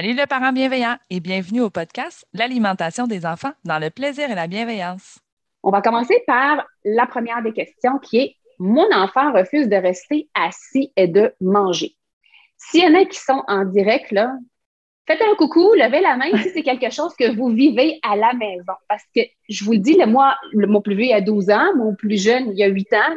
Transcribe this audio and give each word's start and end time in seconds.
Salut 0.00 0.14
le 0.14 0.26
parent 0.28 0.52
bienveillant 0.52 0.96
et 1.10 1.18
bienvenue 1.18 1.60
au 1.60 1.70
podcast 1.70 2.24
L'alimentation 2.32 3.08
des 3.08 3.26
enfants 3.26 3.50
dans 3.64 3.80
le 3.80 3.90
plaisir 3.90 4.30
et 4.30 4.36
la 4.36 4.46
bienveillance. 4.46 5.18
On 5.64 5.72
va 5.72 5.82
commencer 5.82 6.22
par 6.24 6.64
la 6.84 7.04
première 7.04 7.42
des 7.42 7.52
questions 7.52 7.98
qui 7.98 8.18
est 8.18 8.36
Mon 8.60 8.86
enfant 8.94 9.32
refuse 9.32 9.68
de 9.68 9.74
rester 9.74 10.28
assis 10.34 10.92
et 10.94 11.08
de 11.08 11.34
manger. 11.40 11.96
S'il 12.58 12.84
y 12.84 12.86
en 12.86 12.94
a 12.94 13.06
qui 13.06 13.18
sont 13.18 13.42
en 13.48 13.64
direct, 13.64 14.12
là, 14.12 14.36
faites 15.08 15.20
un 15.20 15.34
coucou, 15.34 15.74
levez 15.74 16.00
la 16.00 16.16
main 16.16 16.30
si 16.44 16.50
c'est 16.50 16.62
quelque 16.62 16.92
chose 16.92 17.12
que 17.18 17.34
vous 17.34 17.48
vivez 17.48 17.98
à 18.08 18.14
la 18.14 18.34
maison. 18.34 18.74
Parce 18.88 19.02
que 19.12 19.22
je 19.48 19.64
vous 19.64 19.72
le 19.72 19.78
dis, 19.78 19.94
le, 19.94 20.06
moi, 20.06 20.36
le, 20.52 20.68
mon 20.68 20.80
plus 20.80 20.94
vieux, 20.94 21.06
il 21.06 21.10
y 21.10 21.12
a 21.12 21.20
12 21.20 21.50
ans, 21.50 21.74
mon 21.74 21.96
plus 21.96 22.22
jeune, 22.22 22.52
il 22.52 22.56
y 22.56 22.62
a 22.62 22.68
8 22.68 22.92
ans. 22.92 23.16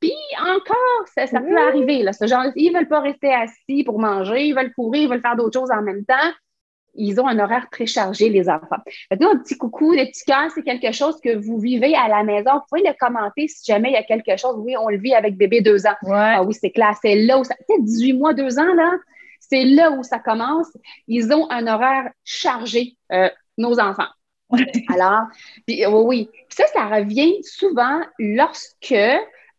Puis 0.00 0.12
encore, 0.40 1.06
ça, 1.14 1.40
peut 1.40 1.58
arriver. 1.58 2.02
Là, 2.02 2.12
ce 2.12 2.26
genre, 2.26 2.44
ils 2.56 2.72
ne 2.72 2.78
veulent 2.78 2.88
pas 2.88 3.00
rester 3.00 3.32
assis 3.32 3.84
pour 3.84 3.98
manger, 3.98 4.46
ils 4.46 4.54
veulent 4.54 4.72
courir, 4.72 5.02
ils 5.02 5.08
veulent 5.08 5.20
faire 5.20 5.36
d'autres 5.36 5.58
choses 5.58 5.70
en 5.70 5.82
même 5.82 6.04
temps. 6.04 6.14
Ils 6.94 7.20
ont 7.20 7.28
un 7.28 7.38
horaire 7.38 7.68
très 7.70 7.86
chargé, 7.86 8.30
les 8.30 8.48
enfants. 8.48 8.78
Donc, 9.12 9.34
un 9.34 9.38
petit 9.38 9.56
coucou, 9.56 9.94
des 9.94 10.06
petits 10.06 10.24
cœurs, 10.24 10.50
c'est 10.54 10.62
quelque 10.62 10.90
chose 10.90 11.20
que 11.22 11.36
vous 11.36 11.58
vivez 11.60 11.94
à 11.94 12.08
la 12.08 12.24
maison. 12.24 12.54
Vous 12.54 12.62
pouvez 12.68 12.82
le 12.82 12.94
commenter 12.98 13.46
si 13.46 13.70
jamais 13.70 13.90
il 13.90 13.92
y 13.92 13.96
a 13.96 14.02
quelque 14.02 14.36
chose. 14.36 14.56
Oui, 14.58 14.76
on 14.76 14.88
le 14.88 14.98
vit 14.98 15.14
avec 15.14 15.36
bébé 15.36 15.60
deux 15.60 15.86
ans. 15.86 15.94
Ah 16.08 16.42
oui, 16.42 16.54
c'est 16.54 16.70
clair. 16.70 16.94
C'est 17.00 17.14
là 17.14 17.38
où 17.38 17.44
ça. 17.44 17.54
Tu 17.68 17.76
sais, 17.76 17.82
18 17.82 18.14
mois, 18.14 18.34
deux 18.34 18.58
ans, 18.58 18.74
là, 18.74 18.90
c'est 19.38 19.64
là 19.64 19.92
où 19.92 20.02
ça 20.02 20.18
commence. 20.18 20.68
Ils 21.06 21.32
ont 21.32 21.48
un 21.50 21.66
horaire 21.68 22.10
chargé, 22.24 22.96
euh, 23.12 23.28
nos 23.56 23.78
enfants. 23.78 24.08
Alors, 24.88 25.26
puis, 25.66 25.86
oui, 25.86 26.02
oui. 26.06 26.30
ça, 26.48 26.66
ça 26.68 26.86
revient 26.86 27.38
souvent 27.42 28.00
lorsque 28.18 28.94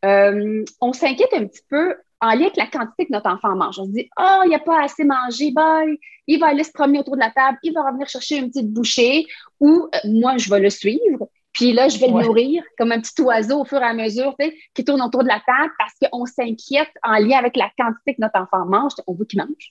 euh, 0.06 0.64
on 0.80 0.94
s'inquiète 0.94 1.34
un 1.34 1.46
petit 1.46 1.62
peu 1.70 1.96
en 2.22 2.32
lien 2.32 2.42
avec 2.42 2.58
la 2.58 2.68
quantité 2.68 3.08
que 3.08 3.12
notre 3.12 3.30
enfant 3.30 3.56
mange. 3.56 3.80
On 3.80 3.86
se 3.86 3.92
dit, 3.92 4.10
oh, 4.20 4.42
il 4.46 4.50
n'y 4.50 4.56
a 4.56 4.60
pas 4.60 4.84
assez 4.84 5.04
mangé, 5.04 5.52
bye. 5.52 5.98
il 6.28 6.40
va 6.40 6.48
aller 6.48 6.64
se 6.64 6.72
promener 6.72 7.00
autour 7.00 7.16
de 7.16 7.22
la 7.22 7.32
table, 7.32 7.58
il 7.64 7.74
va 7.74 7.84
revenir 7.84 8.08
chercher 8.08 8.38
une 8.38 8.50
petite 8.50 8.72
bouchée 8.72 9.26
ou 9.60 9.88
euh, 9.94 9.98
moi, 10.06 10.38
je 10.38 10.50
vais 10.50 10.60
le 10.60 10.70
suivre. 10.70 11.28
Puis 11.54 11.74
là, 11.74 11.90
je 11.90 12.00
vais 12.00 12.08
le 12.08 12.14
nourrir 12.14 12.64
comme 12.78 12.92
un 12.92 13.02
petit 13.02 13.22
oiseau 13.22 13.62
au 13.62 13.66
fur 13.66 13.80
et 13.80 13.86
à 13.86 13.94
mesure 13.94 14.36
qui 14.74 14.86
tourne 14.86 15.02
autour 15.02 15.24
de 15.24 15.28
la 15.28 15.42
table 15.46 15.72
parce 15.78 15.94
qu'on 16.02 16.26
s'inquiète 16.26 16.92
en 17.04 17.16
lien 17.16 17.38
avec 17.38 17.58
la 17.58 17.70
quantité 17.78 18.16
que 18.16 18.22
notre 18.22 18.40
enfant 18.40 18.66
mange. 18.66 18.94
On 19.06 19.14
veut 19.14 19.26
qu'il 19.26 19.40
mange. 19.40 19.70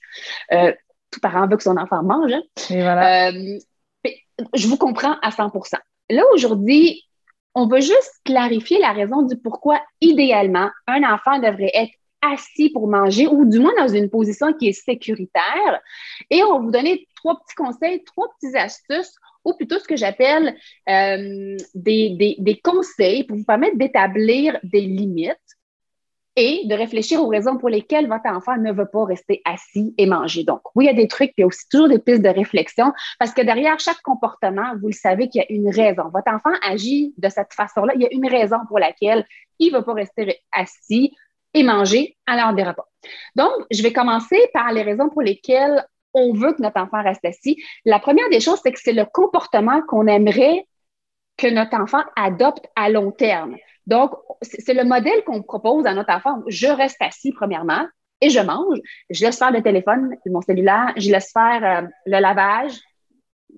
Euh, 0.51 0.73
tout 1.09 1.19
parent 1.19 1.47
veut 1.47 1.57
que 1.57 1.63
son 1.63 1.77
enfant 1.77 2.03
mange. 2.03 2.33
Hein. 2.33 2.43
Euh, 2.71 3.59
je 4.53 4.67
vous 4.67 4.77
comprends 4.77 5.17
à 5.21 5.29
100% 5.29 5.77
Là, 6.09 6.23
aujourd'hui, 6.33 7.03
on 7.53 7.67
veut 7.67 7.81
juste 7.81 8.13
clarifier 8.23 8.79
la 8.79 8.91
raison 8.91 9.23
du 9.23 9.35
pourquoi, 9.37 9.81
idéalement, 9.99 10.69
un 10.87 11.03
enfant 11.03 11.39
devrait 11.39 11.71
être 11.73 11.93
assis 12.21 12.69
pour 12.69 12.87
manger 12.87 13.27
ou 13.27 13.45
du 13.45 13.59
moins 13.59 13.73
dans 13.77 13.87
une 13.87 14.09
position 14.09 14.53
qui 14.53 14.69
est 14.69 14.73
sécuritaire. 14.73 15.81
Et 16.29 16.43
on 16.43 16.53
va 16.53 16.59
vous 16.59 16.71
donner 16.71 17.07
trois 17.15 17.39
petits 17.39 17.55
conseils, 17.55 18.03
trois 18.03 18.27
petites 18.39 18.55
astuces 18.55 19.15
ou 19.43 19.53
plutôt 19.55 19.79
ce 19.79 19.87
que 19.87 19.95
j'appelle 19.95 20.55
euh, 20.87 21.57
des, 21.73 22.35
des, 22.37 22.61
conseils 22.63 23.23
pour 23.23 23.37
vous 23.37 23.43
permettre 23.43 23.77
d'établir 23.77 24.59
des 24.63 24.81
limites 24.81 25.50
et 26.41 26.65
de 26.65 26.73
réfléchir 26.73 27.21
aux 27.21 27.27
raisons 27.27 27.57
pour 27.57 27.69
lesquelles 27.69 28.07
votre 28.07 28.25
enfant 28.25 28.57
ne 28.57 28.71
veut 28.73 28.87
pas 28.87 29.05
rester 29.05 29.43
assis 29.45 29.93
et 29.99 30.07
manger. 30.07 30.43
Donc, 30.43 30.61
oui, 30.73 30.85
il 30.85 30.87
y 30.87 30.89
a 30.89 30.95
des 30.95 31.07
trucs, 31.07 31.33
il 31.37 31.41
y 31.41 31.43
a 31.43 31.45
aussi 31.45 31.69
toujours 31.69 31.87
des 31.87 31.99
pistes 31.99 32.23
de 32.23 32.29
réflexion 32.29 32.93
parce 33.19 33.31
que 33.31 33.43
derrière 33.43 33.79
chaque 33.79 34.01
comportement, 34.01 34.73
vous 34.81 34.87
le 34.87 34.93
savez 34.93 35.29
qu'il 35.29 35.39
y 35.41 35.45
a 35.45 35.51
une 35.55 35.69
raison. 35.69 36.09
Votre 36.11 36.33
enfant 36.33 36.57
agit 36.63 37.13
de 37.15 37.29
cette 37.29 37.53
façon-là. 37.53 37.93
Il 37.95 38.01
y 38.01 38.05
a 38.05 38.09
une 38.11 38.27
raison 38.27 38.57
pour 38.67 38.79
laquelle 38.79 39.23
il 39.59 39.71
ne 39.71 39.77
veut 39.77 39.83
pas 39.83 39.93
rester 39.93 40.39
assis 40.51 41.13
et 41.53 41.61
manger 41.61 42.17
à 42.25 42.35
l'heure 42.35 42.55
des 42.55 42.63
repas. 42.63 42.87
Donc, 43.35 43.51
je 43.69 43.83
vais 43.83 43.93
commencer 43.93 44.39
par 44.51 44.71
les 44.71 44.81
raisons 44.81 45.09
pour 45.09 45.21
lesquelles 45.21 45.85
on 46.15 46.33
veut 46.33 46.53
que 46.53 46.61
notre 46.63 46.81
enfant 46.81 47.03
reste 47.03 47.23
assis. 47.23 47.61
La 47.85 47.99
première 47.99 48.29
des 48.31 48.39
choses, 48.39 48.59
c'est 48.63 48.71
que 48.71 48.79
c'est 48.81 48.93
le 48.93 49.05
comportement 49.05 49.83
qu'on 49.87 50.07
aimerait 50.07 50.65
que 51.37 51.47
notre 51.47 51.75
enfant 51.75 52.01
adopte 52.15 52.65
à 52.75 52.89
long 52.89 53.11
terme. 53.11 53.57
Donc, 53.87 54.11
c'est 54.41 54.73
le 54.73 54.83
modèle 54.83 55.23
qu'on 55.25 55.41
propose 55.41 55.85
à 55.85 55.93
notre 55.93 56.11
enfant. 56.13 56.41
Je 56.47 56.67
reste 56.67 57.01
assis, 57.01 57.31
premièrement, 57.31 57.85
et 58.21 58.29
je 58.29 58.39
mange. 58.39 58.79
Je 59.09 59.25
laisse 59.25 59.39
faire 59.39 59.51
le 59.51 59.61
téléphone, 59.61 60.15
mon 60.27 60.41
cellulaire, 60.41 60.93
je 60.97 61.11
laisse 61.11 61.31
faire 61.31 61.83
euh, 61.83 61.87
le 62.05 62.19
lavage, 62.19 62.73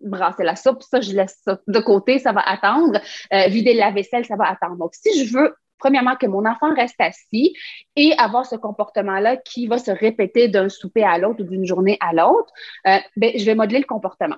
brasser 0.03 0.44
la 0.44 0.56
soupe, 0.56 0.81
ça, 0.81 1.01
je 1.01 1.13
laisse 1.13 1.39
ça 1.44 1.59
de 1.67 1.79
côté, 1.79 2.19
ça 2.19 2.31
va 2.31 2.41
attendre. 2.41 3.00
Euh, 3.34 3.47
vider 3.47 3.73
la 3.73 3.91
vaisselle, 3.91 4.25
ça 4.25 4.35
va 4.35 4.45
attendre. 4.45 4.78
Donc, 4.78 4.95
si 4.95 5.25
je 5.25 5.34
veux, 5.34 5.56
premièrement, 5.78 6.16
que 6.16 6.25
mon 6.25 6.45
enfant 6.45 6.73
reste 6.73 7.00
assis 7.00 7.53
et 7.95 8.13
avoir 8.17 8.45
ce 8.45 8.55
comportement-là 8.55 9.38
qui 9.38 9.67
va 9.67 9.78
se 9.78 9.91
répéter 9.91 10.47
d'un 10.47 10.69
souper 10.69 11.03
à 11.03 11.17
l'autre 11.17 11.44
ou 11.44 11.47
d'une 11.47 11.66
journée 11.66 11.97
à 12.00 12.13
l'autre, 12.13 12.51
euh, 12.88 12.97
ben, 13.17 13.31
je 13.35 13.45
vais 13.45 13.55
modeler 13.55 13.79
le 13.79 13.85
comportement 13.85 14.38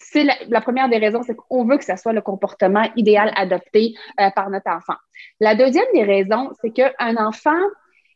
c'est 0.00 0.24
la, 0.24 0.60
première 0.60 0.88
des 0.88 0.98
raisons, 0.98 1.22
c'est 1.22 1.36
qu'on 1.36 1.64
veut 1.64 1.76
que 1.76 1.84
ce 1.84 1.94
soit 1.96 2.12
le 2.12 2.22
comportement 2.22 2.88
idéal 2.96 3.32
adopté 3.36 3.94
euh, 4.18 4.30
par 4.34 4.50
notre 4.50 4.70
enfant. 4.70 4.96
La 5.40 5.54
deuxième 5.54 5.86
des 5.94 6.04
raisons, 6.04 6.50
c'est 6.60 6.70
qu'un 6.70 7.16
enfant, 7.16 7.60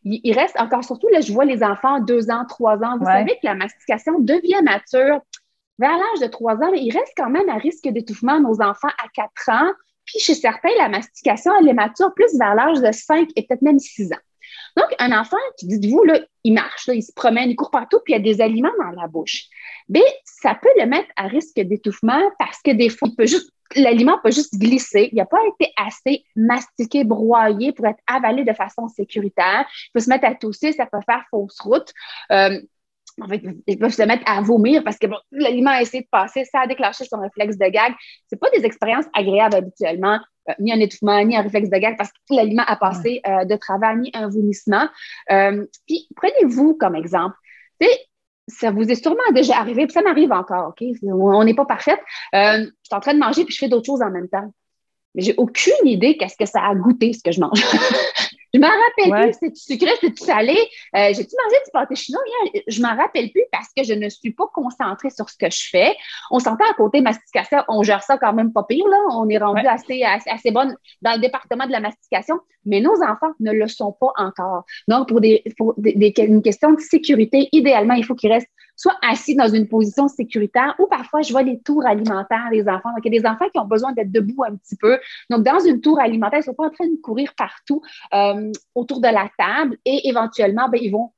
il, 0.04 0.32
reste 0.32 0.58
encore, 0.58 0.82
surtout 0.82 1.08
là, 1.08 1.20
je 1.20 1.32
vois 1.32 1.44
les 1.44 1.62
enfants 1.62 2.00
deux 2.00 2.30
ans, 2.30 2.44
trois 2.48 2.82
ans. 2.82 2.98
Vous 2.98 3.04
savez 3.04 3.32
que 3.34 3.44
la 3.44 3.54
mastication 3.54 4.18
devient 4.18 4.62
mature 4.62 5.20
vers 5.78 5.92
l'âge 5.92 6.20
de 6.20 6.26
trois 6.26 6.54
ans, 6.56 6.70
mais 6.72 6.82
il 6.82 6.92
reste 6.92 7.12
quand 7.16 7.30
même 7.30 7.48
à 7.48 7.56
risque 7.56 7.88
d'étouffement 7.88 8.40
nos 8.40 8.60
enfants 8.62 8.88
à 9.02 9.08
quatre 9.12 9.48
ans. 9.48 9.72
Puis 10.06 10.20
chez 10.20 10.34
certains, 10.34 10.70
la 10.78 10.88
mastication, 10.88 11.52
elle 11.58 11.68
est 11.68 11.74
mature 11.74 12.12
plus 12.14 12.36
vers 12.38 12.54
l'âge 12.54 12.80
de 12.80 12.92
cinq 12.92 13.28
et 13.36 13.46
peut-être 13.46 13.62
même 13.62 13.78
six 13.78 14.12
ans. 14.12 14.20
Donc, 14.76 14.86
un 14.98 15.12
enfant, 15.18 15.36
dites-vous, 15.62 16.04
là, 16.04 16.20
il 16.42 16.54
marche, 16.54 16.88
il 16.92 17.02
se 17.02 17.12
promène, 17.12 17.50
il 17.50 17.56
court 17.56 17.70
partout, 17.70 18.00
puis 18.04 18.14
il 18.14 18.16
y 18.16 18.20
a 18.20 18.22
des 18.22 18.40
aliments 18.40 18.72
dans 18.78 18.90
la 19.00 19.06
bouche. 19.06 19.44
Mais 19.88 20.04
ça 20.24 20.54
peut 20.60 20.68
le 20.78 20.86
mettre 20.86 21.08
à 21.16 21.26
risque 21.26 21.60
d'étouffement 21.60 22.20
parce 22.38 22.60
que 22.62 22.72
des 22.72 22.88
fois, 22.88 23.08
l'aliment 23.76 24.18
peut 24.22 24.30
juste 24.30 24.58
glisser. 24.58 25.08
Il 25.12 25.16
n'a 25.16 25.26
pas 25.26 25.40
été 25.54 25.72
assez 25.76 26.24
mastiqué, 26.36 27.04
broyé 27.04 27.72
pour 27.72 27.86
être 27.86 28.00
avalé 28.06 28.44
de 28.44 28.52
façon 28.52 28.88
sécuritaire. 28.88 29.66
Il 29.88 29.92
peut 29.92 30.00
se 30.00 30.10
mettre 30.10 30.26
à 30.26 30.34
tousser, 30.34 30.72
ça 30.72 30.86
peut 30.86 31.00
faire 31.06 31.24
fausse 31.30 31.60
route. 31.60 31.92
Euh, 32.32 32.60
en 33.20 33.28
fait, 33.28 33.42
ils 33.66 33.78
peuvent 33.78 33.92
se 33.92 34.02
mettre 34.02 34.24
à 34.26 34.40
vomir 34.40 34.82
parce 34.82 34.98
que 34.98 35.06
l'aliment 35.30 35.70
a 35.70 35.82
essayé 35.82 36.02
de 36.02 36.08
passer, 36.08 36.44
ça 36.44 36.62
a 36.62 36.66
déclenché 36.66 37.04
son 37.04 37.20
réflexe 37.20 37.56
de 37.56 37.66
gag. 37.66 37.94
Ce 38.30 38.36
pas 38.36 38.50
des 38.50 38.64
expériences 38.64 39.06
agréables 39.12 39.54
habituellement, 39.54 40.18
ni 40.58 40.72
un 40.72 40.80
étouffement, 40.80 41.22
ni 41.24 41.36
un 41.36 41.42
réflexe 41.42 41.70
de 41.70 41.76
gag 41.76 41.96
parce 41.96 42.10
que 42.10 42.18
l'aliment 42.30 42.64
a 42.66 42.76
passé 42.76 43.20
euh, 43.26 43.44
de 43.44 43.56
travers, 43.56 43.96
ni 43.96 44.10
un 44.14 44.28
vomissement. 44.28 44.88
Euh, 45.30 45.66
puis 45.86 46.08
prenez-vous 46.16 46.74
comme 46.74 46.94
exemple. 46.94 47.36
ça 48.48 48.70
vous 48.70 48.82
est 48.82 49.02
sûrement 49.02 49.32
déjà 49.32 49.58
arrivé, 49.58 49.86
puis 49.86 49.92
ça 49.92 50.02
m'arrive 50.02 50.32
encore, 50.32 50.68
OK? 50.68 50.86
On 51.02 51.44
n'est 51.44 51.54
pas 51.54 51.64
parfaite. 51.64 52.00
je 52.32 52.68
suis 52.82 52.94
en 52.94 53.00
train 53.00 53.14
de 53.14 53.18
manger, 53.18 53.44
puis 53.44 53.54
je 53.54 53.58
fais 53.58 53.68
d'autres 53.68 53.86
choses 53.86 54.02
en 54.02 54.10
même 54.10 54.28
temps. 54.28 54.52
Mais 55.14 55.22
j'ai 55.22 55.34
aucune 55.36 55.86
idée 55.86 56.16
qu'est-ce 56.16 56.36
que 56.36 56.46
ça 56.46 56.60
a 56.62 56.74
goûté, 56.74 57.12
ce 57.12 57.22
que 57.22 57.32
je 57.32 57.40
mange. 57.40 57.62
Je 58.54 58.60
m'en 58.60 58.68
rappelle 58.68 59.26
plus, 59.26 59.36
c'est-tu 59.40 59.74
sucré, 59.74 59.90
c'est-tu 60.00 60.24
salé? 60.24 60.56
Euh, 60.96 61.08
j'ai-tu 61.08 61.34
mangé 61.42 61.56
du 61.64 61.70
pâté 61.72 61.96
chinois? 61.96 62.22
Je 62.68 62.80
m'en 62.82 62.96
rappelle 62.96 63.32
plus 63.32 63.42
parce 63.50 63.66
que 63.76 63.82
je 63.82 63.94
ne 63.94 64.08
suis 64.08 64.32
pas 64.32 64.44
concentrée 64.54 65.10
sur 65.10 65.28
ce 65.28 65.36
que 65.36 65.50
je 65.50 65.68
fais. 65.70 65.96
On 66.30 66.38
s'entend 66.38 66.64
à 66.70 66.74
côté 66.74 67.00
mastication, 67.00 67.58
on 67.68 67.82
gère 67.82 68.04
ça 68.04 68.16
quand 68.16 68.32
même 68.32 68.52
pas 68.52 68.62
pire, 68.62 68.86
là. 68.86 68.98
On 69.10 69.28
est 69.28 69.38
rendu 69.38 69.66
assez, 69.66 70.04
assez, 70.04 70.52
bonne 70.52 70.76
dans 71.02 71.14
le 71.14 71.20
département 71.20 71.66
de 71.66 71.72
la 71.72 71.80
mastication, 71.80 72.38
mais 72.64 72.80
nos 72.80 73.02
enfants 73.02 73.32
ne 73.40 73.50
le 73.50 73.66
sont 73.66 73.90
pas 73.90 74.12
encore. 74.16 74.62
Donc, 74.86 75.08
pour, 75.08 75.20
des, 75.20 75.42
pour 75.58 75.74
des, 75.76 76.14
une 76.18 76.42
question 76.42 76.72
de 76.72 76.80
sécurité, 76.80 77.48
idéalement, 77.50 77.94
il 77.94 78.04
faut 78.04 78.14
qu'ils 78.14 78.32
restent 78.32 78.48
soit 78.76 78.96
assis 79.02 79.34
dans 79.34 79.48
une 79.48 79.68
position 79.68 80.08
sécuritaire 80.08 80.74
ou 80.78 80.86
parfois 80.86 81.22
je 81.22 81.32
vois 81.32 81.42
les 81.42 81.60
tours 81.60 81.86
alimentaires 81.86 82.48
des 82.50 82.68
enfants. 82.68 82.90
Donc, 82.90 83.04
il 83.04 83.14
y 83.14 83.18
a 83.18 83.20
des 83.20 83.26
enfants 83.26 83.48
qui 83.52 83.58
ont 83.58 83.66
besoin 83.66 83.92
d'être 83.92 84.12
debout 84.12 84.44
un 84.44 84.56
petit 84.56 84.76
peu. 84.76 84.98
Donc, 85.30 85.44
dans 85.44 85.60
une 85.60 85.80
tour 85.80 86.00
alimentaire, 86.00 86.38
ils 86.38 86.42
ne 86.42 86.46
sont 86.46 86.54
pas 86.54 86.66
en 86.66 86.70
train 86.70 86.86
de 86.86 87.00
courir 87.02 87.32
partout 87.36 87.82
euh, 88.12 88.50
autour 88.74 89.00
de 89.00 89.08
la 89.08 89.28
table 89.38 89.76
et 89.84 90.08
éventuellement, 90.08 90.68
ben, 90.68 90.80
ils 90.82 90.90
vont 90.90 91.12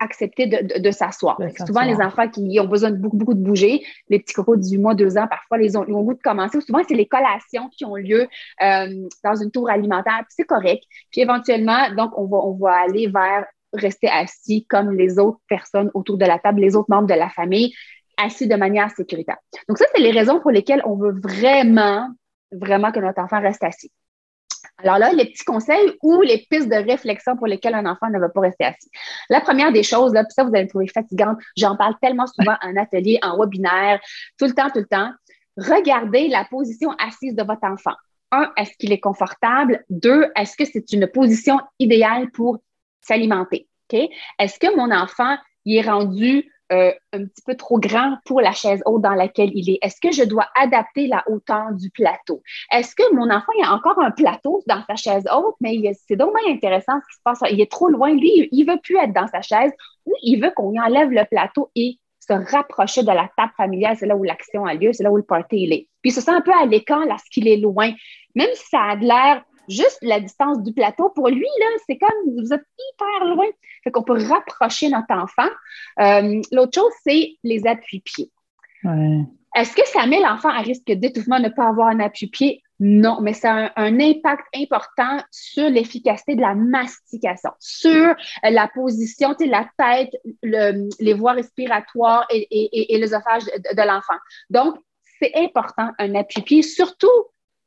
accepter 0.00 0.46
de, 0.46 0.90
s'asseoir. 0.90 1.38
Souvent, 1.66 1.82
les 1.82 1.96
enfants 1.96 2.26
qui 2.28 2.58
ont 2.58 2.66
besoin 2.66 2.90
de 2.90 2.96
beaucoup, 2.96 3.18
beaucoup 3.18 3.34
de 3.34 3.42
bouger, 3.42 3.84
les 4.08 4.18
petits 4.18 4.32
cocos 4.32 4.56
de 4.56 4.62
18 4.62 4.78
mois, 4.78 4.94
2 4.94 5.18
ans, 5.18 5.26
parfois, 5.28 5.60
ils 5.60 5.76
ont, 5.76 5.84
ils 5.86 5.92
ont 5.92 6.02
goût 6.02 6.14
de 6.14 6.22
commencer. 6.22 6.58
Souvent, 6.62 6.80
c'est 6.88 6.94
les 6.94 7.06
collations 7.06 7.68
qui 7.68 7.84
ont 7.84 7.96
lieu 7.96 8.26
euh, 8.62 9.08
dans 9.22 9.34
une 9.34 9.50
tour 9.50 9.68
alimentaire, 9.68 10.24
c'est 10.30 10.44
correct. 10.44 10.82
Puis 11.12 11.20
éventuellement, 11.20 11.94
donc, 11.94 12.12
on 12.16 12.26
va, 12.26 12.38
on 12.38 12.54
va 12.54 12.80
aller 12.80 13.08
vers 13.08 13.44
rester 13.72 14.08
assis 14.08 14.66
comme 14.68 14.92
les 14.92 15.18
autres 15.18 15.40
personnes 15.48 15.90
autour 15.94 16.18
de 16.18 16.26
la 16.26 16.38
table, 16.38 16.60
les 16.60 16.76
autres 16.76 16.90
membres 16.90 17.08
de 17.08 17.14
la 17.14 17.28
famille, 17.28 17.72
assis 18.16 18.46
de 18.46 18.56
manière 18.56 18.90
sécuritaire. 18.90 19.38
Donc, 19.68 19.78
ça, 19.78 19.86
c'est 19.94 20.02
les 20.02 20.10
raisons 20.10 20.40
pour 20.40 20.50
lesquelles 20.50 20.82
on 20.84 20.96
veut 20.96 21.18
vraiment, 21.20 22.08
vraiment 22.52 22.92
que 22.92 23.00
notre 23.00 23.20
enfant 23.20 23.40
reste 23.40 23.64
assis. 23.64 23.90
Alors 24.78 24.98
là, 24.98 25.12
les 25.12 25.26
petits 25.26 25.44
conseils 25.44 25.92
ou 26.02 26.22
les 26.22 26.46
pistes 26.50 26.68
de 26.68 26.76
réflexion 26.76 27.36
pour 27.36 27.46
lesquelles 27.46 27.74
un 27.74 27.86
enfant 27.86 28.08
ne 28.08 28.18
veut 28.18 28.30
pas 28.32 28.40
rester 28.40 28.64
assis. 28.64 28.90
La 29.28 29.40
première 29.40 29.72
des 29.72 29.82
choses, 29.82 30.12
là, 30.14 30.24
puis 30.24 30.32
ça, 30.32 30.42
vous 30.42 30.50
allez 30.54 30.64
me 30.64 30.68
trouver 30.68 30.88
fatigante, 30.88 31.38
j'en 31.56 31.76
parle 31.76 31.94
tellement 32.00 32.26
souvent 32.26 32.56
en 32.62 32.76
atelier, 32.76 33.18
en 33.22 33.38
webinaire, 33.38 34.00
tout 34.38 34.46
le 34.46 34.52
temps, 34.52 34.70
tout 34.70 34.80
le 34.80 34.86
temps. 34.86 35.10
Regardez 35.56 36.28
la 36.28 36.44
position 36.44 36.92
assise 36.92 37.34
de 37.34 37.42
votre 37.42 37.64
enfant. 37.64 37.94
Un, 38.32 38.50
est-ce 38.56 38.72
qu'il 38.78 38.92
est 38.92 39.00
confortable? 39.00 39.84
Deux, 39.90 40.26
est-ce 40.36 40.56
que 40.56 40.64
c'est 40.64 40.92
une 40.92 41.06
position 41.08 41.60
idéale 41.78 42.30
pour 42.30 42.58
s'alimenter. 43.00 43.66
Est-ce 44.38 44.58
que 44.58 44.74
mon 44.76 44.90
enfant 44.94 45.36
il 45.64 45.76
est 45.76 45.88
rendu 45.88 46.50
euh, 46.72 46.92
un 47.12 47.24
petit 47.24 47.42
peu 47.44 47.56
trop 47.56 47.80
grand 47.80 48.16
pour 48.24 48.40
la 48.40 48.52
chaise 48.52 48.80
haute 48.86 49.02
dans 49.02 49.14
laquelle 49.14 49.50
il 49.54 49.70
est? 49.70 49.78
Est-ce 49.82 50.00
que 50.00 50.12
je 50.12 50.22
dois 50.22 50.46
adapter 50.54 51.08
la 51.08 51.24
hauteur 51.28 51.72
du 51.72 51.90
plateau? 51.90 52.42
Est-ce 52.72 52.94
que 52.94 53.14
mon 53.14 53.30
enfant 53.30 53.52
il 53.58 53.64
a 53.64 53.72
encore 53.72 54.00
un 54.00 54.12
plateau 54.12 54.62
dans 54.66 54.82
sa 54.88 54.94
chaise 54.94 55.24
haute, 55.32 55.56
mais 55.60 55.80
c'est 56.06 56.16
donc 56.16 56.32
bien 56.34 56.54
intéressant 56.54 57.00
ce 57.02 57.08
qui 57.08 57.16
se 57.16 57.22
passe. 57.24 57.40
Il 57.50 57.60
est 57.60 57.70
trop 57.70 57.88
loin. 57.88 58.12
Lui, 58.12 58.48
il 58.52 58.64
ne 58.64 58.72
veut 58.72 58.80
plus 58.80 58.96
être 58.96 59.12
dans 59.12 59.26
sa 59.26 59.42
chaise 59.42 59.72
ou 60.06 60.12
il 60.22 60.40
veut 60.40 60.52
qu'on 60.54 60.70
lui 60.70 60.80
enlève 60.80 61.10
le 61.10 61.24
plateau 61.24 61.70
et 61.74 61.98
se 62.20 62.52
rapprocher 62.52 63.02
de 63.02 63.08
la 63.08 63.28
table 63.36 63.52
familiale. 63.56 63.96
C'est 63.98 64.06
là 64.06 64.16
où 64.16 64.22
l'action 64.22 64.64
a 64.64 64.74
lieu, 64.74 64.92
c'est 64.92 65.02
là 65.02 65.10
où 65.10 65.16
le 65.16 65.22
party 65.22 65.64
est. 65.64 65.88
Puis 66.02 66.10
il 66.10 66.12
se 66.12 66.20
sent 66.20 66.30
un 66.30 66.40
peu 66.40 66.52
à 66.52 66.66
l'écart 66.66 67.04
lorsqu'il 67.06 67.48
est 67.48 67.56
loin. 67.56 67.92
Même 68.34 68.50
si 68.54 68.68
ça 68.68 68.80
a 68.80 68.96
l'air 68.96 69.42
juste 69.70 69.98
la 70.02 70.20
distance 70.20 70.62
du 70.62 70.72
plateau, 70.72 71.10
pour 71.10 71.28
lui, 71.28 71.46
là, 71.60 71.66
c'est 71.86 71.98
comme 71.98 72.34
vous 72.36 72.52
êtes 72.52 72.66
hyper 72.78 73.34
loin. 73.34 73.46
Fait 73.84 73.90
qu'on 73.90 74.02
peut 74.02 74.22
rapprocher 74.28 74.88
notre 74.88 75.12
enfant. 75.12 75.48
Euh, 76.00 76.40
l'autre 76.52 76.72
chose, 76.74 76.92
c'est 77.02 77.36
les 77.42 77.66
appuis-pieds. 77.66 78.30
Est-ce 79.54 79.74
que 79.74 79.86
ça 79.88 80.06
met 80.06 80.20
l'enfant 80.20 80.48
à 80.48 80.60
risque 80.60 80.86
d'étouffement 80.86 81.38
de 81.38 81.44
ne 81.44 81.48
pas 81.48 81.68
avoir 81.68 81.88
un 81.88 82.00
appui-pied? 82.00 82.62
Non, 82.82 83.20
mais 83.20 83.34
ça 83.34 83.66
a 83.66 83.82
un, 83.82 84.00
impact 84.00 84.44
important 84.56 85.22
sur 85.30 85.68
l'efficacité 85.68 86.34
de 86.34 86.40
la 86.40 86.54
mastication, 86.54 87.50
sur 87.58 88.14
la 88.42 88.68
position, 88.68 89.34
la 89.40 89.68
tête, 89.76 90.16
les 90.42 91.12
voies 91.12 91.32
respiratoires 91.32 92.26
et, 92.30 92.46
et, 92.50 92.94
et, 92.94 92.98
l'œsophage 92.98 93.44
de, 93.44 93.76
de 93.76 93.86
l'enfant. 93.86 94.18
Donc, 94.48 94.76
c'est 95.20 95.32
important 95.36 95.90
un 95.98 96.14
appui-pied, 96.14 96.62
surtout 96.62 97.08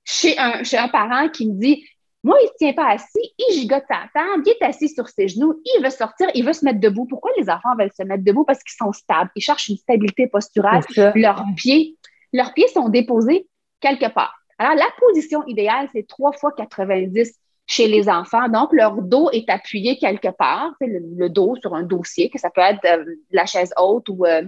chez 0.03 0.37
un, 0.37 0.63
chez 0.63 0.77
un 0.77 0.87
parent 0.87 1.29
qui 1.29 1.49
me 1.49 1.59
dit 1.59 1.85
moi, 2.23 2.37
il 2.41 2.45
ne 2.45 2.49
se 2.49 2.53
tient 2.57 2.73
pas 2.73 2.89
assis, 2.91 3.33
il 3.37 3.53
gigote 3.53 3.83
sa 3.89 4.07
table, 4.13 4.43
il 4.45 4.51
est 4.51 4.63
assis 4.63 4.87
sur 4.87 5.09
ses 5.09 5.27
genoux, 5.27 5.61
il 5.65 5.83
veut 5.83 5.89
sortir, 5.89 6.29
il 6.33 6.45
veut 6.45 6.53
se 6.53 6.63
mettre 6.63 6.79
debout. 6.79 7.05
Pourquoi 7.05 7.31
les 7.37 7.49
enfants 7.49 7.75
veulent 7.77 7.91
se 7.95 8.03
mettre 8.03 8.23
debout? 8.23 8.45
Parce 8.45 8.63
qu'ils 8.63 8.77
sont 8.77 8.93
stables, 8.93 9.29
ils 9.35 9.41
cherchent 9.41 9.67
une 9.67 9.77
stabilité 9.77 10.27
posturale. 10.27 10.83
Leurs 11.15 11.43
pieds, 11.57 11.97
leurs 12.31 12.53
pieds 12.53 12.67
sont 12.69 12.87
déposés 12.87 13.47
quelque 13.81 14.11
part. 14.13 14.33
Alors, 14.57 14.75
la 14.75 14.87
position 14.99 15.45
idéale, 15.47 15.89
c'est 15.93 16.07
3 16.07 16.31
fois 16.33 16.53
90 16.53 17.33
chez 17.65 17.87
les 17.87 18.07
enfants. 18.07 18.47
Donc, 18.47 18.71
leur 18.71 19.01
dos 19.01 19.29
est 19.31 19.49
appuyé 19.49 19.97
quelque 19.97 20.29
part, 20.29 20.73
le, 20.79 21.27
dos 21.27 21.55
sur 21.61 21.75
un 21.75 21.83
dossier, 21.83 22.29
que 22.29 22.39
ça 22.39 22.49
peut 22.49 22.61
être 22.61 22.85
euh, 22.85 23.03
la 23.31 23.45
chaise 23.45 23.73
haute 23.77 24.07
ou, 24.09 24.25
euh, 24.25 24.43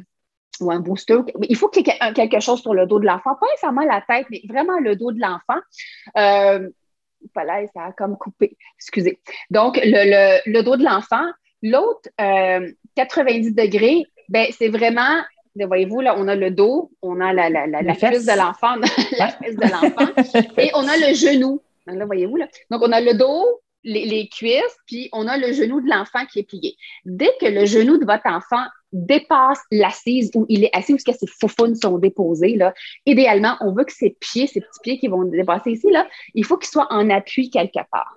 ou 0.62 0.72
un 0.72 0.80
booster. 0.80 1.20
Il 1.50 1.56
faut 1.58 1.68
qu'il 1.68 1.86
y 1.86 1.90
ait 1.90 2.14
quelque 2.14 2.40
chose 2.40 2.62
sur 2.62 2.74
le 2.74 2.86
dos 2.86 3.00
de 3.00 3.06
l'enfant, 3.06 3.36
pas 3.36 3.48
nécessairement 3.52 3.84
la 3.84 4.02
tête, 4.02 4.28
mais 4.30 4.42
vraiment 4.48 4.80
le 4.80 4.96
dos 4.96 5.12
de 5.12 5.20
l'enfant. 5.20 5.60
Euh, 6.18 6.70
là, 7.44 7.66
ça 7.74 7.86
a 7.86 7.92
comme 7.92 8.18
coupé. 8.18 8.58
Excusez. 8.78 9.20
Donc, 9.50 9.80
le, 9.84 10.62
dos 10.62 10.78
de 10.78 10.84
l'enfant. 10.84 11.26
L'autre, 11.62 12.10
90 12.96 13.48
euh, 13.50 13.64
degrés, 13.64 14.04
ben, 14.30 14.48
c'est 14.52 14.70
vraiment, 14.70 15.24
voyez-vous, 15.56 16.02
là, 16.02 16.16
on 16.18 16.28
a 16.28 16.36
le 16.36 16.52
dos, 16.52 16.92
on 17.02 17.20
a 17.20 17.34
la, 17.34 17.50
la, 17.50 17.66
la, 17.66 17.82
la 17.82 17.94
fesse 17.96 18.26
de 18.26 18.38
l'enfant, 18.38 18.76
la 19.18 19.30
fesse 19.30 19.56
de 19.56 19.64
l'enfant, 19.64 20.12
et 20.58 20.70
on 20.76 20.88
a 20.88 20.98
le 20.98 21.16
genou. 21.16 21.62
là, 21.88 22.06
voyez-vous, 22.06 22.36
là. 22.36 22.48
Donc, 22.70 22.82
on 22.84 22.92
a 22.92 23.02
le 23.02 23.16
dos, 23.16 23.62
les, 23.84 24.06
les, 24.06 24.28
cuisses, 24.28 24.78
puis 24.86 25.10
on 25.12 25.28
a 25.28 25.38
le 25.38 25.54
genou 25.54 25.82
de 25.82 25.90
l'enfant 25.90 26.26
qui 26.32 26.40
est 26.40 26.44
plié. 26.44 26.76
Dès 27.06 27.32
que 27.40 27.48
le 27.48 27.66
genou 27.66 27.98
de 27.98 28.06
votre 28.06 28.28
enfant 28.28 28.66
dépasse 28.92 29.60
l'assise 29.72 30.32
où 30.36 30.46
il 30.50 30.64
est 30.64 30.76
assis, 30.76 30.94
où 30.94 30.98
ses 30.98 31.28
foufounes 31.28 31.76
sont 31.76 31.98
déposées, 31.98 32.56
là, 32.56 32.74
idéalement, 33.06 33.58
on 33.62 33.74
veut 33.74 33.84
que 33.84 33.94
ses 33.94 34.16
pieds, 34.20 34.48
ses 34.48 34.62
petits 34.62 34.80
pieds 34.84 35.00
qui 35.00 35.08
vont 35.08 35.24
dépasser 35.24 35.72
ici, 35.72 35.92
là, 35.92 36.08
il 36.34 36.46
faut 36.46 36.58
qu'ils 36.58 36.70
soient 36.70 36.92
en 36.92 37.10
appui 37.10 37.50
quelque 37.50 37.80
part. 37.92 38.14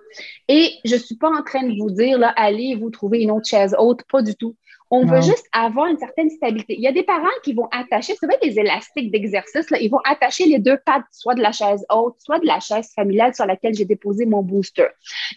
Et 0.47 0.71
je 0.85 0.95
ne 0.95 0.99
suis 0.99 1.15
pas 1.15 1.29
en 1.29 1.43
train 1.43 1.63
de 1.63 1.77
vous 1.77 1.91
dire, 1.91 2.17
là, 2.17 2.29
allez 2.29 2.75
vous 2.75 2.89
trouver 2.89 3.21
une 3.21 3.31
autre 3.31 3.47
chaise 3.47 3.75
haute, 3.77 4.03
pas 4.09 4.21
du 4.21 4.35
tout. 4.35 4.55
On 4.91 5.05
veut 5.05 5.21
juste 5.21 5.47
avoir 5.51 5.85
une 5.85 5.97
certaine 5.97 6.29
stabilité. 6.29 6.75
Il 6.75 6.81
y 6.81 6.87
a 6.87 6.91
des 6.91 7.03
parents 7.03 7.27
qui 7.43 7.53
vont 7.53 7.67
attacher, 7.71 8.15
c'est 8.19 8.25
vrai, 8.25 8.39
des 8.41 8.59
élastiques 8.59 9.11
d'exercice, 9.11 9.67
ils 9.79 9.89
vont 9.89 9.99
attacher 10.03 10.45
les 10.45 10.57
deux 10.57 10.77
pattes, 10.83 11.03
soit 11.11 11.35
de 11.35 11.41
la 11.41 11.51
chaise 11.51 11.85
haute, 11.91 12.15
soit 12.19 12.39
de 12.39 12.47
la 12.47 12.59
chaise 12.59 12.91
familiale 12.95 13.35
sur 13.35 13.45
laquelle 13.45 13.75
j'ai 13.75 13.85
déposé 13.85 14.25
mon 14.25 14.41
booster. 14.41 14.87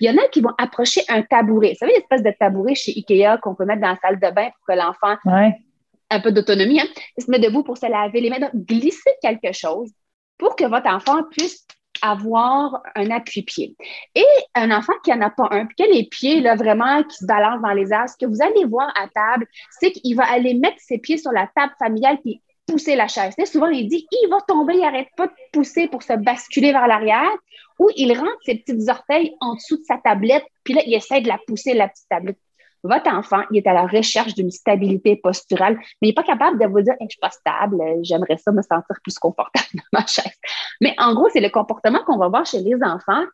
Il 0.00 0.06
y 0.06 0.10
en 0.10 0.16
a 0.16 0.26
qui 0.28 0.40
vont 0.40 0.52
approcher 0.56 1.02
un 1.08 1.22
tabouret. 1.22 1.72
Vous 1.72 1.78
savez, 1.86 1.92
l'espèce 1.92 2.22
de 2.22 2.32
tabouret 2.38 2.74
chez 2.74 2.92
Ikea 2.96 3.38
qu'on 3.42 3.54
peut 3.54 3.66
mettre 3.66 3.82
dans 3.82 3.88
la 3.88 3.98
salle 4.00 4.18
de 4.18 4.34
bain 4.34 4.48
pour 4.50 4.74
que 4.74 4.78
l'enfant 4.78 5.16
ait 5.38 5.52
un 6.12 6.20
peu 6.20 6.32
d'autonomie, 6.32 6.80
hein, 6.80 6.86
se 7.18 7.30
met 7.30 7.38
debout 7.38 7.62
pour 7.62 7.78
se 7.78 7.90
laver 7.90 8.20
les 8.20 8.30
mains. 8.30 8.40
Donc, 8.40 8.54
glissez 8.54 9.10
quelque 9.22 9.52
chose 9.52 9.90
pour 10.38 10.56
que 10.56 10.64
votre 10.64 10.88
enfant 10.88 11.22
puisse 11.30 11.66
avoir 12.02 12.82
un 12.94 13.10
appui-pied. 13.10 13.76
Et 14.14 14.24
un 14.54 14.70
enfant 14.70 14.92
qui 15.04 15.10
n'en 15.10 15.22
a 15.22 15.30
pas 15.30 15.48
un, 15.52 15.66
puis 15.66 15.76
qui 15.76 15.82
a 15.84 15.86
les 15.86 16.04
pieds 16.04 16.40
là, 16.40 16.56
vraiment 16.56 17.02
qui 17.04 17.16
se 17.16 17.26
balancent 17.26 17.62
dans 17.62 17.72
les 17.72 17.92
airs, 17.92 18.08
ce 18.08 18.16
que 18.16 18.26
vous 18.26 18.42
allez 18.42 18.64
voir 18.64 18.92
à 18.96 19.08
table, 19.08 19.46
c'est 19.80 19.92
qu'il 19.92 20.16
va 20.16 20.24
aller 20.24 20.54
mettre 20.54 20.78
ses 20.78 20.98
pieds 20.98 21.16
sur 21.16 21.32
la 21.32 21.48
table 21.54 21.72
familiale 21.78 22.18
puis 22.22 22.42
pousser 22.66 22.96
la 22.96 23.08
chaise. 23.08 23.34
souvent, 23.50 23.68
il 23.68 23.88
dit 23.88 24.06
il 24.10 24.28
va 24.28 24.40
tomber, 24.46 24.74
il 24.74 24.80
n'arrête 24.80 25.08
pas 25.16 25.26
de 25.26 25.32
pousser 25.52 25.88
pour 25.88 26.02
se 26.02 26.12
basculer 26.14 26.72
vers 26.72 26.86
l'arrière, 26.86 27.32
ou 27.78 27.88
il 27.96 28.12
rentre 28.16 28.38
ses 28.44 28.56
petites 28.56 28.88
orteils 28.88 29.34
en 29.40 29.54
dessous 29.54 29.78
de 29.78 29.84
sa 29.84 29.98
tablette, 29.98 30.44
puis 30.64 30.74
là, 30.74 30.82
il 30.86 30.94
essaie 30.94 31.20
de 31.20 31.28
la 31.28 31.38
pousser, 31.46 31.74
la 31.74 31.88
petite 31.88 32.08
tablette. 32.08 32.38
Votre 32.84 33.14
enfant, 33.14 33.42
il 33.50 33.58
est 33.58 33.66
à 33.66 33.72
la 33.72 33.86
recherche 33.86 34.34
d'une 34.34 34.50
stabilité 34.50 35.16
posturale, 35.16 35.76
mais 36.00 36.08
il 36.08 36.08
n'est 36.08 36.14
pas 36.14 36.24
capable 36.24 36.58
de 36.58 36.66
vous 36.66 36.80
dire 36.80 36.94
Je 36.98 37.04
ne 37.04 37.08
suis 37.08 37.20
pas 37.20 37.30
stable, 37.30 37.80
j'aimerais 38.02 38.38
ça 38.38 38.50
me 38.50 38.62
sentir 38.62 38.96
plus 39.02 39.18
confortable 39.18 39.66
dans 39.74 40.00
ma 40.00 40.06
chaise. 40.06 40.36
Mais 40.80 40.94
en 40.98 41.14
gros, 41.14 41.28
c'est 41.32 41.40
le 41.40 41.50
comportement 41.50 42.00
qu'on 42.04 42.18
va 42.18 42.28
voir 42.28 42.44
chez 42.44 42.60
les 42.60 42.74
enfants. 42.82 43.24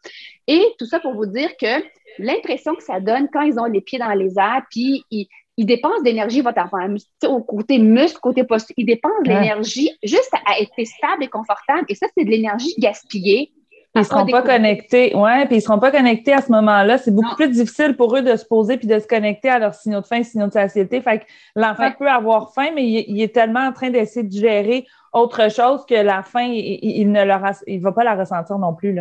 Et 0.47 0.63
tout 0.79 0.87
ça 0.87 1.01
pour 1.01 1.15
vous 1.15 1.27
dire 1.27 1.51
que 1.61 1.83
l'impression 2.19 2.75
que 2.75 2.83
ça 2.83 3.01
donne 3.01 3.29
quand 3.33 3.43
ils 3.43 3.59
ont 3.59 3.65
les 3.65 3.81
pieds 3.81 3.99
dans 3.99 4.13
les 4.13 4.39
airs, 4.39 4.63
puis 4.71 5.05
ils, 5.11 5.29
dépensent 5.59 6.03
d'énergie, 6.03 6.41
votre 6.41 6.61
enfant, 6.61 6.79
au 7.25 7.43
côté 7.43 7.79
muscle, 7.79 8.19
côté 8.21 8.45
posture, 8.45 8.75
ils 8.77 8.87
dépensent 8.87 9.23
d'énergie 9.23 9.91
juste 10.03 10.33
à 10.47 10.61
être 10.61 10.73
stable 10.85 11.25
et 11.25 11.29
confortable. 11.29 11.85
Et 11.89 11.95
ça, 11.95 12.07
c'est 12.17 12.25
de 12.25 12.31
l'énergie 12.31 12.75
gaspillée 12.79 13.53
ils 13.95 14.01
ne 14.01 14.05
seront 14.05 14.27
pas 14.27 14.43
connectés. 14.43 15.15
Ouais, 15.17 15.47
puis 15.47 15.57
ils 15.57 15.63
seront 15.63 15.79
pas 15.79 15.91
connectés 15.91 16.33
à 16.33 16.43
ce 16.43 16.53
moment-là. 16.53 16.99
C'est 16.99 17.15
beaucoup 17.15 17.35
plus 17.37 17.49
difficile 17.49 17.97
pour 17.97 18.17
eux 18.17 18.23
de 18.23 18.37
se 18.37 18.45
poser 18.45 18.77
puis 18.77 18.87
de 18.87 18.99
se 18.99 19.07
connecter 19.07 19.49
à 19.49 19.59
leurs 19.59 19.75
signaux 19.75 20.01
de 20.01 20.07
faim, 20.07 20.23
signaux 20.23 20.47
de 20.47 20.53
satiété. 20.53 21.01
Fait 21.01 21.21
que 21.21 21.25
l'enfant 21.57 21.91
peut 21.99 22.09
avoir 22.09 22.53
faim, 22.53 22.71
mais 22.75 22.87
il, 22.87 23.21
est 23.21 23.35
tellement 23.35 23.67
en 23.67 23.73
train 23.73 23.91
d'essayer 23.91 24.25
de 24.25 24.33
gérer 24.33 24.87
autre 25.13 25.51
chose 25.51 25.85
que 25.87 25.95
la 25.95 26.23
faim, 26.23 26.49
il, 26.53 27.11
ne 27.11 27.25
il 27.67 27.81
va 27.81 27.93
pas 27.93 28.05
la 28.05 28.15
ressentir 28.15 28.59
non 28.59 28.75
plus. 28.75 29.01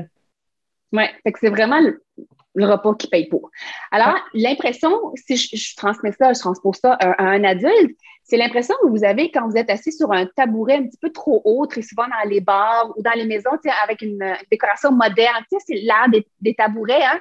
Oui, 0.94 1.04
fait 1.24 1.32
que 1.32 1.40
c'est 1.40 1.50
vraiment 1.50 1.80
le, 1.80 2.66
repas 2.66 2.96
qui 2.96 3.08
paye 3.08 3.28
pour. 3.28 3.52
Alors, 3.92 4.16
l'impression, 4.34 4.90
si 5.16 5.36
je, 5.36 5.76
transmets 5.76 6.14
ça, 6.14 6.34
je 6.34 6.40
transpose 6.40 6.78
ça 6.78 6.94
à 6.94 7.24
un 7.24 7.44
adulte, 7.44 7.98
c'est 8.28 8.36
l'impression 8.36 8.76
que 8.82 8.90
vous 8.90 9.06
avez 9.06 9.32
quand 9.32 9.48
vous 9.48 9.56
êtes 9.56 9.70
assis 9.70 9.94
sur 9.94 10.12
un 10.12 10.26
tabouret 10.26 10.76
un 10.76 10.84
petit 10.86 10.98
peu 10.98 11.12
trop 11.12 11.42
haut, 11.46 11.66
très 11.66 11.82
souvent 11.82 12.04
dans 12.04 12.30
les 12.30 12.42
bars 12.42 12.94
ou 12.98 13.02
dans 13.02 13.14
les 13.16 13.26
maisons, 13.26 13.52
avec 13.84 14.02
une, 14.02 14.36
décoration 14.52 14.92
moderne. 14.92 15.44
c'est 15.50 15.82
l'art 15.84 16.10
des, 16.10 16.54
tabourets. 16.54 17.04
Hein? 17.04 17.20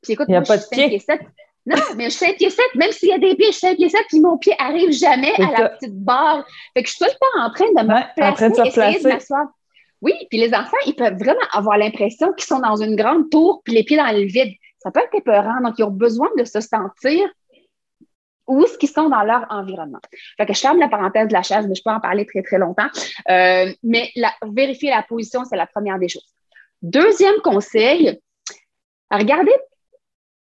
Puis 0.00 0.12
écoute, 0.12 0.28
moi, 0.28 0.42
je 0.44 0.52
suis 0.52 0.58
5 0.58 0.88
pieds 0.88 0.98
7. 1.00 1.20
Non, 1.66 1.76
mais 1.96 2.04
je 2.04 2.10
suis 2.10 2.26
5 2.26 2.36
pieds 2.36 2.50
7, 2.50 2.64
même 2.76 2.92
s'il 2.92 3.08
y 3.08 3.12
a 3.12 3.18
des 3.18 3.34
pieds, 3.34 3.48
je 3.48 3.58
suis 3.58 3.66
5 3.66 3.76
pieds 3.76 3.88
7, 3.88 4.00
puis 4.08 4.20
mon 4.20 4.38
pied 4.38 4.54
arrive 4.58 4.92
jamais 4.92 5.32
à 5.38 5.60
la 5.60 5.68
petite 5.70 5.96
barre. 5.96 6.46
Fait 6.72 6.84
que 6.84 6.88
je 6.88 6.94
suis 6.94 7.04
tout 7.04 7.10
le 7.10 7.18
temps 7.18 7.46
en 7.46 7.50
train 7.52 7.82
de 7.82 7.88
me 7.88 8.14
placer, 8.14 8.50
de 8.50 8.68
essayer 8.68 9.02
de 9.02 9.08
m'asseoir. 9.08 9.46
Oui, 10.02 10.12
puis 10.30 10.38
les 10.38 10.54
enfants, 10.54 10.76
ils 10.86 10.94
peuvent 10.94 11.18
vraiment 11.18 11.40
avoir 11.52 11.78
l'impression 11.78 12.32
qu'ils 12.34 12.46
sont 12.46 12.60
dans 12.60 12.76
une 12.76 12.94
grande 12.94 13.28
tour, 13.28 13.62
puis 13.64 13.74
les 13.74 13.82
pieds 13.82 13.96
dans 13.96 14.12
le 14.12 14.24
vide. 14.24 14.52
Ça 14.78 14.92
peut 14.92 15.00
être 15.00 15.14
épeurant, 15.14 15.60
donc 15.64 15.74
ils 15.78 15.84
ont 15.84 15.90
besoin 15.90 16.28
de 16.38 16.44
se 16.44 16.60
sentir 16.60 17.26
où 18.46 18.62
est-ce 18.62 18.78
qu'ils 18.78 18.90
sont 18.90 19.08
dans 19.08 19.22
leur 19.22 19.46
environnement. 19.50 20.00
Fait 20.36 20.46
que 20.46 20.52
je 20.52 20.60
ferme 20.60 20.78
la 20.78 20.88
parenthèse 20.88 21.28
de 21.28 21.32
la 21.32 21.42
chaise, 21.42 21.66
mais 21.66 21.74
je 21.74 21.82
peux 21.82 21.90
en 21.90 22.00
parler 22.00 22.26
très, 22.26 22.42
très 22.42 22.58
longtemps. 22.58 22.88
Euh, 23.30 23.72
mais 23.82 24.12
vérifier 24.46 24.90
la 24.90 25.02
position, 25.02 25.44
c'est 25.44 25.56
la 25.56 25.66
première 25.66 25.98
des 25.98 26.08
choses. 26.08 26.34
Deuxième 26.82 27.36
conseil, 27.42 28.20
regardez 29.10 29.54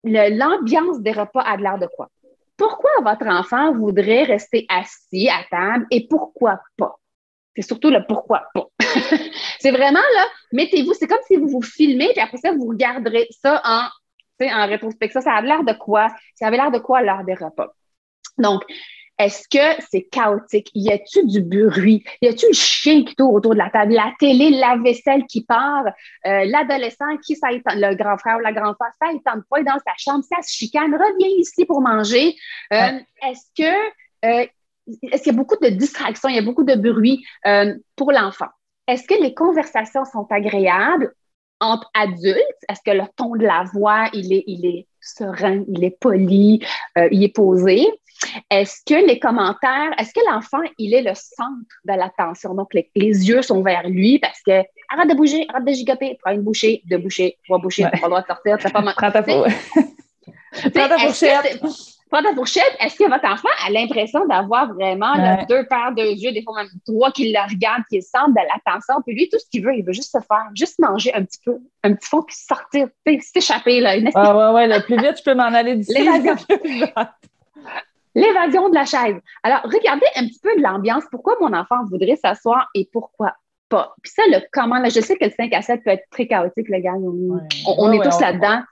l'ambiance 0.04 1.00
des 1.00 1.12
repas 1.12 1.42
à 1.42 1.56
de 1.56 1.62
l'air 1.62 1.78
de 1.78 1.86
quoi? 1.86 2.08
Pourquoi 2.56 2.90
votre 3.02 3.26
enfant 3.26 3.72
voudrait 3.72 4.24
rester 4.24 4.66
assis 4.68 5.28
à 5.28 5.44
table 5.50 5.86
et 5.90 6.06
pourquoi 6.08 6.60
pas? 6.76 6.94
C'est 7.54 7.62
surtout 7.62 7.90
le 7.90 8.04
pourquoi 8.06 8.44
pas. 8.54 8.66
c'est 9.58 9.70
vraiment 9.70 10.00
là, 10.14 10.26
mettez-vous, 10.52 10.94
c'est 10.94 11.06
comme 11.06 11.18
si 11.26 11.36
vous 11.36 11.48
vous 11.48 11.62
filmez, 11.62 12.10
puis 12.12 12.20
après 12.20 12.38
ça, 12.38 12.52
vous 12.52 12.68
regarderez 12.68 13.28
ça 13.30 13.62
en, 13.64 13.88
en 14.44 14.66
rétrospective. 14.66 15.20
Ça 15.22 15.32
a 15.32 15.40
l'air 15.40 15.64
de 15.64 15.72
quoi? 15.72 16.08
Ça 16.34 16.46
avait 16.46 16.56
l'air 16.56 16.70
de 16.70 16.78
quoi 16.78 17.02
lors 17.02 17.24
des 17.24 17.34
repas? 17.34 17.72
Donc, 18.38 18.62
est-ce 19.18 19.48
que 19.48 19.82
c'est 19.90 20.02
chaotique? 20.02 20.70
Y 20.74 20.92
a-tu 20.92 21.24
du 21.24 21.40
bruit? 21.40 22.04
Y 22.20 22.28
a-tu 22.28 22.48
le 22.48 22.52
chien 22.52 23.02
qui 23.02 23.14
tourne 23.14 23.34
autour 23.34 23.54
de 23.54 23.58
la 23.58 23.70
table? 23.70 23.94
La 23.94 24.12
télé, 24.18 24.50
la 24.50 24.76
vaisselle 24.76 25.24
qui 25.24 25.42
part? 25.42 25.86
Euh, 26.26 26.44
l'adolescent 26.44 27.16
qui, 27.24 27.34
ça 27.34 27.48
le 27.50 27.94
grand 27.94 28.18
frère 28.18 28.36
ou 28.36 28.40
la 28.40 28.52
grande 28.52 28.74
sœur, 28.78 28.90
ça, 29.00 29.10
il 29.14 29.22
tente 29.22 29.44
pas 29.48 29.62
dans 29.62 29.78
sa 29.86 29.94
chambre, 29.96 30.22
ça 30.22 30.42
se 30.42 30.52
chicane, 30.52 30.92
reviens 30.92 31.34
ici 31.38 31.64
pour 31.64 31.80
manger. 31.80 32.36
Euh, 32.74 32.98
est-ce 33.22 33.46
que, 33.56 33.72
euh, 34.26 34.46
est-ce 35.10 35.22
qu'il 35.22 35.32
y 35.32 35.34
a 35.34 35.38
beaucoup 35.38 35.56
de 35.62 35.70
distractions? 35.70 36.28
Il 36.28 36.36
y 36.36 36.38
a 36.38 36.42
beaucoup 36.42 36.64
de 36.64 36.74
bruit 36.74 37.24
pour 37.96 38.12
l'enfant? 38.12 38.48
Est-ce 38.86 39.08
que 39.08 39.20
les 39.20 39.32
conversations 39.32 40.04
sont 40.04 40.26
agréables 40.30 41.10
entre 41.60 41.90
adultes? 41.94 42.62
Est-ce 42.68 42.82
que 42.84 42.94
le 42.94 43.04
ton 43.16 43.34
de 43.34 43.46
la 43.46 43.64
voix, 43.72 44.10
il 44.12 44.30
est, 44.34 44.44
il 44.46 44.66
est 44.66 44.86
serein, 45.00 45.64
il 45.68 45.82
est 45.84 45.98
poli, 45.98 46.60
il 46.96 47.24
est 47.24 47.34
posé? 47.34 47.88
Est-ce 48.50 48.82
que 48.86 49.06
les 49.06 49.18
commentaires, 49.18 49.92
est-ce 49.98 50.12
que 50.12 50.20
l'enfant, 50.30 50.62
il 50.78 50.94
est 50.94 51.02
le 51.02 51.14
centre 51.14 51.66
de 51.84 51.92
l'attention? 51.92 52.54
Donc, 52.54 52.74
les, 52.74 52.88
yeux 52.94 53.42
sont 53.42 53.62
vers 53.62 53.88
lui 53.88 54.18
parce 54.18 54.40
que 54.42 54.62
arrête 54.88 55.08
de 55.08 55.14
bouger, 55.14 55.46
arrête 55.48 55.64
de 55.64 55.72
gigoter, 55.72 56.18
prends 56.22 56.32
une 56.32 56.42
bouchée, 56.42 56.82
deux 56.86 56.98
bouchées, 56.98 57.38
trois 57.44 57.58
bouchées, 57.58 57.82
tu 57.82 57.88
n'as 57.88 58.00
pas 58.00 58.06
le 58.06 58.10
droit 58.10 58.22
de 58.22 58.26
sortir, 58.26 58.58
t'as 58.58 58.70
pas 58.70 58.82
Prends 58.96 59.10
ta, 59.10 59.22
Prends 59.22 60.88
ta 60.88 60.98
fourchette. 60.98 61.60
Prends 62.10 62.22
ta 62.22 62.34
fourchette. 62.34 62.76
Est-ce 62.80 62.96
que 62.96 63.08
votre 63.08 63.26
enfant 63.26 63.48
a 63.66 63.70
l'impression 63.70 64.26
d'avoir 64.26 64.72
vraiment 64.72 65.12
deux 65.48 65.66
paires 65.66 65.92
de 65.94 66.02
yeux, 66.02 66.32
des 66.32 66.42
fois 66.42 66.62
même 66.62 66.70
trois 66.86 67.10
qui 67.10 67.32
le 67.32 67.52
regardent, 67.52 67.84
qui 67.90 67.96
le 67.96 68.02
centre 68.02 68.30
de 68.30 68.40
l'attention? 68.40 68.94
Puis 69.04 69.16
lui, 69.16 69.28
tout 69.28 69.38
ce 69.38 69.46
qu'il 69.50 69.64
veut, 69.64 69.74
il 69.74 69.84
veut 69.84 69.92
juste 69.92 70.12
se 70.12 70.18
faire, 70.18 70.46
juste 70.54 70.78
manger 70.78 71.12
un 71.14 71.24
petit 71.24 71.40
peu, 71.44 71.58
un 71.82 71.94
petit 71.94 72.08
fond, 72.08 72.22
puis 72.22 72.36
sortir, 72.36 72.88
s'échapper. 73.20 73.80
Là, 73.80 73.96
ouais, 73.96 74.12
ouais, 74.14 74.52
ouais. 74.54 74.66
Le 74.68 74.82
plus 74.82 74.96
vite 74.96 75.18
je 75.18 75.22
peux 75.24 75.34
m'en 75.34 75.44
aller 75.44 75.76
d'ici. 75.76 75.94
L'évasion 78.16 78.70
de 78.70 78.74
la 78.74 78.86
chaise. 78.86 79.16
Alors, 79.42 79.60
regardez 79.64 80.06
un 80.16 80.26
petit 80.26 80.40
peu 80.42 80.56
de 80.56 80.62
l'ambiance. 80.62 81.04
Pourquoi 81.10 81.36
mon 81.38 81.52
enfant 81.52 81.84
voudrait 81.84 82.16
s'asseoir 82.16 82.66
et 82.74 82.88
pourquoi 82.90 83.34
pas? 83.68 83.94
Puis 84.02 84.10
ça, 84.10 84.22
le 84.28 84.40
comment, 84.52 84.78
là, 84.78 84.88
je 84.88 85.00
sais 85.00 85.16
que 85.16 85.26
le 85.26 85.30
5 85.30 85.52
à 85.52 85.60
7 85.60 85.84
peut 85.84 85.90
être 85.90 86.08
très 86.10 86.26
chaotique, 86.26 86.68
le 86.70 86.78
gars. 86.78 86.94
On, 86.94 87.92
est 87.92 88.02
tous 88.02 88.18
là-dedans. 88.18 88.62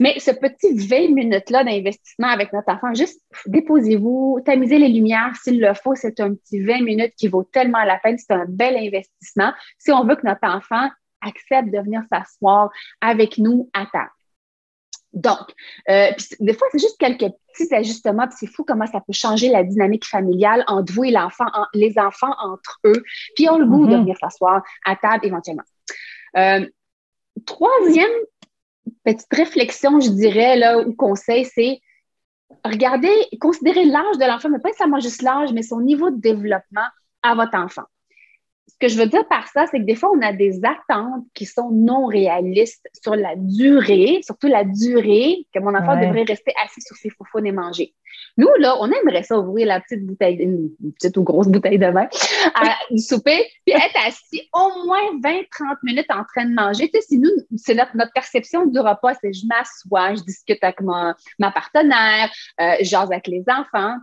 Mais 0.00 0.18
ce 0.18 0.32
petit 0.32 0.86
20 0.86 1.14
minutes-là 1.14 1.64
d'investissement 1.64 2.28
avec 2.28 2.52
notre 2.52 2.70
enfant, 2.70 2.92
juste 2.92 3.22
déposez-vous, 3.46 4.40
tamisez 4.44 4.78
les 4.78 4.88
lumières 4.88 5.34
s'il 5.42 5.58
le 5.58 5.72
faut. 5.72 5.94
C'est 5.94 6.20
un 6.20 6.34
petit 6.34 6.62
20 6.62 6.82
minutes 6.82 7.14
qui 7.16 7.28
vaut 7.28 7.44
tellement 7.44 7.84
la 7.84 7.98
peine. 7.98 8.18
C'est 8.18 8.34
un 8.34 8.44
bel 8.46 8.76
investissement 8.76 9.52
si 9.78 9.92
on 9.92 10.04
veut 10.04 10.16
que 10.16 10.26
notre 10.26 10.46
enfant 10.46 10.90
accepte 11.22 11.70
de 11.70 11.78
venir 11.78 12.02
s'asseoir 12.12 12.70
avec 13.00 13.38
nous 13.38 13.70
à 13.72 13.86
table. 13.86 14.10
Donc, 15.12 15.54
euh, 15.88 16.10
des 16.38 16.52
fois, 16.52 16.68
c'est 16.70 16.78
juste 16.78 16.98
quelques 16.98 17.32
petits 17.52 17.74
ajustements, 17.74 18.28
puis 18.28 18.36
c'est 18.38 18.46
fou 18.46 18.64
comment 18.64 18.86
ça 18.86 19.00
peut 19.00 19.12
changer 19.12 19.48
la 19.48 19.64
dynamique 19.64 20.06
familiale 20.06 20.64
entre 20.68 20.92
vous 20.92 21.04
et 21.04 21.10
l'enfant, 21.10 21.46
les 21.74 21.98
enfants 21.98 22.34
entre 22.40 22.78
eux, 22.84 23.02
puis 23.34 23.48
ont 23.48 23.58
le 23.58 23.66
goût 23.66 23.86
de 23.86 23.92
mm-hmm. 23.92 24.00
venir 24.00 24.16
s'asseoir 24.18 24.62
à 24.84 24.96
table 24.96 25.26
éventuellement. 25.26 25.64
Euh, 26.36 26.64
troisième 27.44 28.10
petite 29.04 29.32
réflexion, 29.32 29.98
je 29.98 30.10
dirais, 30.10 30.56
là, 30.56 30.78
ou 30.78 30.94
conseil, 30.94 31.44
c'est 31.44 31.80
regarder, 32.64 33.12
considérer 33.40 33.84
l'âge 33.86 34.18
de 34.18 34.24
l'enfant, 34.24 34.48
mais 34.48 34.60
pas 34.60 34.72
seulement 34.78 35.00
juste 35.00 35.22
l'âge, 35.22 35.52
mais 35.52 35.62
son 35.62 35.80
niveau 35.80 36.10
de 36.10 36.20
développement 36.20 36.86
à 37.22 37.34
votre 37.34 37.56
enfant 37.56 37.84
que 38.80 38.88
je 38.88 38.96
veux 38.96 39.06
dire 39.06 39.26
par 39.28 39.46
ça, 39.48 39.66
c'est 39.70 39.78
que 39.78 39.84
des 39.84 39.94
fois, 39.94 40.10
on 40.14 40.22
a 40.22 40.32
des 40.32 40.60
attentes 40.64 41.24
qui 41.34 41.44
sont 41.44 41.70
non 41.70 42.06
réalistes 42.06 42.88
sur 43.02 43.14
la 43.14 43.34
durée, 43.36 44.20
surtout 44.24 44.48
la 44.48 44.64
durée 44.64 45.46
que 45.54 45.60
mon 45.60 45.74
enfant 45.74 46.00
devrait 46.00 46.24
rester 46.24 46.52
assis 46.64 46.80
sur 46.80 46.96
ses 46.96 47.10
foufounes 47.10 47.46
et 47.46 47.52
manger. 47.52 47.94
Nous, 48.36 48.48
là, 48.58 48.76
on 48.80 48.90
aimerait 48.90 49.22
ça 49.22 49.38
ouvrir 49.38 49.66
la 49.66 49.80
petite 49.80 50.04
bouteille, 50.04 50.36
une 50.36 50.70
petite 50.94 51.16
ou 51.16 51.22
grosse 51.22 51.48
bouteille 51.48 51.78
de 51.78 51.86
vin 51.86 52.08
à, 52.54 52.74
du 52.90 52.98
souper, 52.98 53.46
puis 53.66 53.74
être 53.74 54.06
assis 54.06 54.48
au 54.54 54.86
moins 54.86 55.20
20-30 55.22 55.44
minutes 55.82 56.10
en 56.10 56.24
train 56.24 56.46
de 56.46 56.54
manger. 56.54 56.90
Tu 56.90 57.00
sais, 57.00 57.06
si 57.06 57.18
nous, 57.18 57.30
c'est 57.56 57.74
notre, 57.74 57.92
perception 58.14 58.66
du 58.66 58.78
repas, 58.78 59.14
c'est 59.20 59.32
je 59.32 59.46
m'assois, 59.46 60.14
je 60.14 60.22
discute 60.22 60.62
avec 60.62 60.80
ma, 60.80 61.14
ma 61.38 61.50
partenaire, 61.50 62.30
euh, 62.60 62.76
jase 62.80 63.10
avec 63.10 63.26
les 63.26 63.44
enfants 63.48 63.96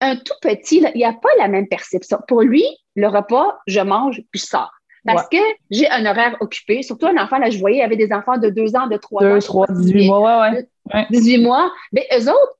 un 0.00 0.16
tout 0.16 0.34
petit, 0.40 0.84
il 0.94 0.98
n'y 0.98 1.04
a 1.04 1.12
pas 1.12 1.28
la 1.38 1.48
même 1.48 1.68
perception. 1.68 2.18
Pour 2.28 2.42
lui, 2.42 2.64
le 2.94 3.08
repas, 3.08 3.58
je 3.66 3.80
mange 3.80 4.22
puis 4.30 4.40
je 4.40 4.46
sors. 4.46 4.72
Parce 5.04 5.28
que 5.28 5.38
j'ai 5.70 5.88
un 5.88 6.04
horaire 6.04 6.36
occupé. 6.40 6.82
Surtout 6.82 7.06
un 7.06 7.16
enfant, 7.16 7.38
là, 7.38 7.48
je 7.48 7.58
voyais, 7.58 7.78
il 7.78 7.80
y 7.80 7.84
avait 7.84 7.96
des 7.96 8.12
enfants 8.12 8.36
de 8.36 8.50
2 8.50 8.76
ans, 8.76 8.88
de 8.88 8.96
3 8.98 9.24
ans. 9.24 9.34
2, 9.34 9.40
3, 9.40 9.66
18 9.70 10.06
mois, 10.06 10.40
ouais, 10.40 10.66
ouais. 10.94 11.06
18 11.10 11.38
mois. 11.38 11.72
Mais 11.92 12.06
eux 12.18 12.28
autres, 12.28 12.58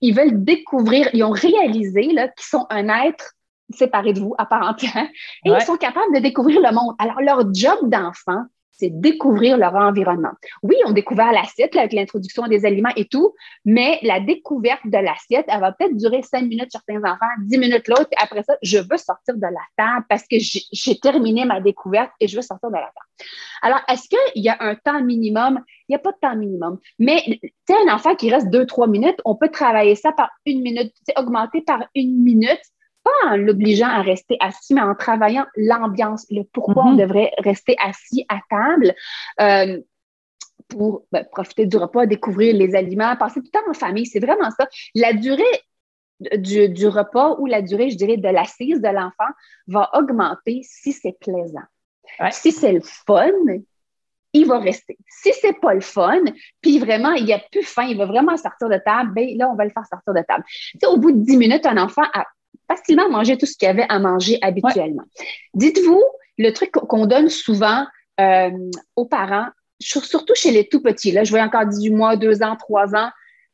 ils 0.00 0.12
veulent 0.12 0.42
découvrir, 0.42 1.08
ils 1.12 1.22
ont 1.22 1.30
réalisé 1.30 2.02
qu'ils 2.02 2.30
sont 2.38 2.66
un 2.70 2.88
être 3.06 3.34
séparé 3.70 4.12
de 4.12 4.20
vous 4.20 4.34
à 4.38 4.46
part 4.46 4.68
entière 4.68 5.06
et 5.44 5.50
ils 5.50 5.60
sont 5.62 5.76
capables 5.76 6.12
de 6.14 6.20
découvrir 6.20 6.60
le 6.60 6.72
monde. 6.72 6.94
Alors, 6.98 7.20
leur 7.20 7.54
job 7.54 7.78
d'enfant, 7.82 8.42
c'est 8.78 8.90
découvrir 8.90 9.56
leur 9.56 9.74
environnement. 9.74 10.32
Oui, 10.62 10.76
on 10.86 10.92
découvert 10.92 11.32
l'assiette 11.32 11.74
avec 11.76 11.92
l'introduction 11.92 12.46
des 12.46 12.64
aliments 12.64 12.92
et 12.96 13.06
tout, 13.06 13.34
mais 13.64 13.98
la 14.02 14.20
découverte 14.20 14.84
de 14.84 14.98
l'assiette, 14.98 15.46
elle 15.48 15.60
va 15.60 15.72
peut-être 15.72 15.96
durer 15.96 16.22
cinq 16.22 16.42
minutes 16.42 16.70
certains 16.70 16.98
enfants, 16.98 17.26
dix 17.40 17.58
minutes 17.58 17.88
l'autre, 17.88 18.08
après 18.18 18.42
ça, 18.42 18.56
je 18.62 18.78
veux 18.78 18.96
sortir 18.96 19.34
de 19.36 19.42
la 19.42 19.50
table 19.76 20.06
parce 20.08 20.22
que 20.22 20.36
j'ai 20.38 20.98
terminé 20.98 21.44
ma 21.44 21.60
découverte 21.60 22.10
et 22.20 22.28
je 22.28 22.36
veux 22.36 22.42
sortir 22.42 22.70
de 22.70 22.74
la 22.74 22.80
table. 22.80 23.30
Alors, 23.62 23.80
est-ce 23.88 24.08
qu'il 24.08 24.42
y 24.42 24.48
a 24.48 24.56
un 24.60 24.74
temps 24.74 25.02
minimum? 25.02 25.60
Il 25.88 25.92
n'y 25.92 25.96
a 25.96 25.98
pas 25.98 26.12
de 26.12 26.18
temps 26.20 26.36
minimum. 26.36 26.78
Mais, 26.98 27.22
tu 27.66 27.72
un 27.72 27.94
enfant 27.94 28.14
qui 28.14 28.30
reste 28.30 28.50
deux, 28.50 28.66
trois 28.66 28.86
minutes, 28.86 29.20
on 29.24 29.34
peut 29.34 29.48
travailler 29.48 29.94
ça 29.94 30.12
par 30.12 30.30
une 30.44 30.62
minute, 30.62 30.92
augmenter 31.16 31.62
par 31.62 31.84
une 31.94 32.22
minute 32.22 32.60
pas 33.06 33.30
en 33.30 33.36
l'obligeant 33.36 33.88
à 33.88 34.02
rester 34.02 34.36
assis, 34.40 34.74
mais 34.74 34.80
en 34.80 34.94
travaillant 34.94 35.46
l'ambiance, 35.56 36.26
le 36.30 36.42
pourquoi 36.52 36.86
on 36.86 36.92
mhm. 36.92 36.98
devrait 36.98 37.32
rester 37.38 37.76
assis 37.78 38.26
à 38.28 38.40
table. 38.50 38.94
Euh, 39.40 39.80
pour 40.68 41.04
ben, 41.12 41.24
profiter 41.30 41.66
du 41.66 41.76
repas, 41.76 42.06
découvrir 42.06 42.52
les 42.56 42.74
aliments, 42.74 43.14
passer 43.16 43.40
du 43.40 43.50
temps 43.50 43.60
en 43.70 43.74
famille. 43.74 44.06
C'est 44.06 44.18
vraiment 44.18 44.50
ça. 44.50 44.66
La 44.96 45.12
durée 45.12 45.44
du, 46.38 46.88
repas 46.88 47.36
ou 47.38 47.46
la 47.46 47.62
durée, 47.62 47.90
je 47.90 47.96
dirais, 47.96 48.16
de 48.16 48.28
l'assise 48.28 48.80
de 48.80 48.88
l'enfant 48.88 49.30
va 49.68 49.90
augmenter 49.94 50.62
si 50.64 50.92
c'est 50.92 51.16
plaisant. 51.20 51.62
Si 52.32 52.50
c'est 52.50 52.72
le 52.72 52.80
fun, 52.80 53.30
il 54.32 54.46
va 54.46 54.58
rester. 54.58 54.96
Si 55.08 55.32
c'est 55.34 55.60
pas 55.60 55.74
le 55.74 55.80
fun, 55.80 56.22
puis 56.60 56.80
vraiment, 56.80 57.12
il 57.12 57.32
a 57.32 57.38
plus 57.38 57.62
faim, 57.62 57.86
il 57.88 57.96
va 57.96 58.06
vraiment 58.06 58.36
sortir 58.36 58.68
de 58.68 58.80
table, 58.84 59.12
ben 59.14 59.36
là, 59.36 59.48
on 59.50 59.54
va 59.54 59.64
le 59.64 59.70
faire 59.70 59.86
sortir 59.86 60.14
de 60.14 60.22
table. 60.26 60.44
au 60.88 60.96
bout 60.96 61.12
de 61.12 61.18
10 61.18 61.36
minutes, 61.36 61.66
un 61.66 61.76
enfant 61.78 62.04
a 62.12 62.26
facilement 62.68 63.08
manger 63.08 63.36
tout 63.38 63.46
ce 63.46 63.56
qu'il 63.56 63.66
y 63.66 63.70
avait 63.70 63.86
à 63.88 63.98
manger 63.98 64.38
habituellement. 64.42 65.04
Dites-vous, 65.54 66.02
le 66.38 66.50
truc 66.50 66.70
qu'on 66.72 67.06
donne 67.06 67.28
souvent 67.28 67.86
euh, 68.20 68.50
aux 68.96 69.06
parents, 69.06 69.48
surtout 69.80 70.34
chez 70.34 70.50
les 70.50 70.68
tout 70.68 70.82
petits, 70.82 71.12
là, 71.12 71.24
je 71.24 71.30
vois 71.30 71.42
encore 71.42 71.66
18 71.66 71.90
mois, 71.90 72.16
2 72.16 72.42
ans, 72.42 72.56
3 72.56 72.94
ans, 72.94 73.10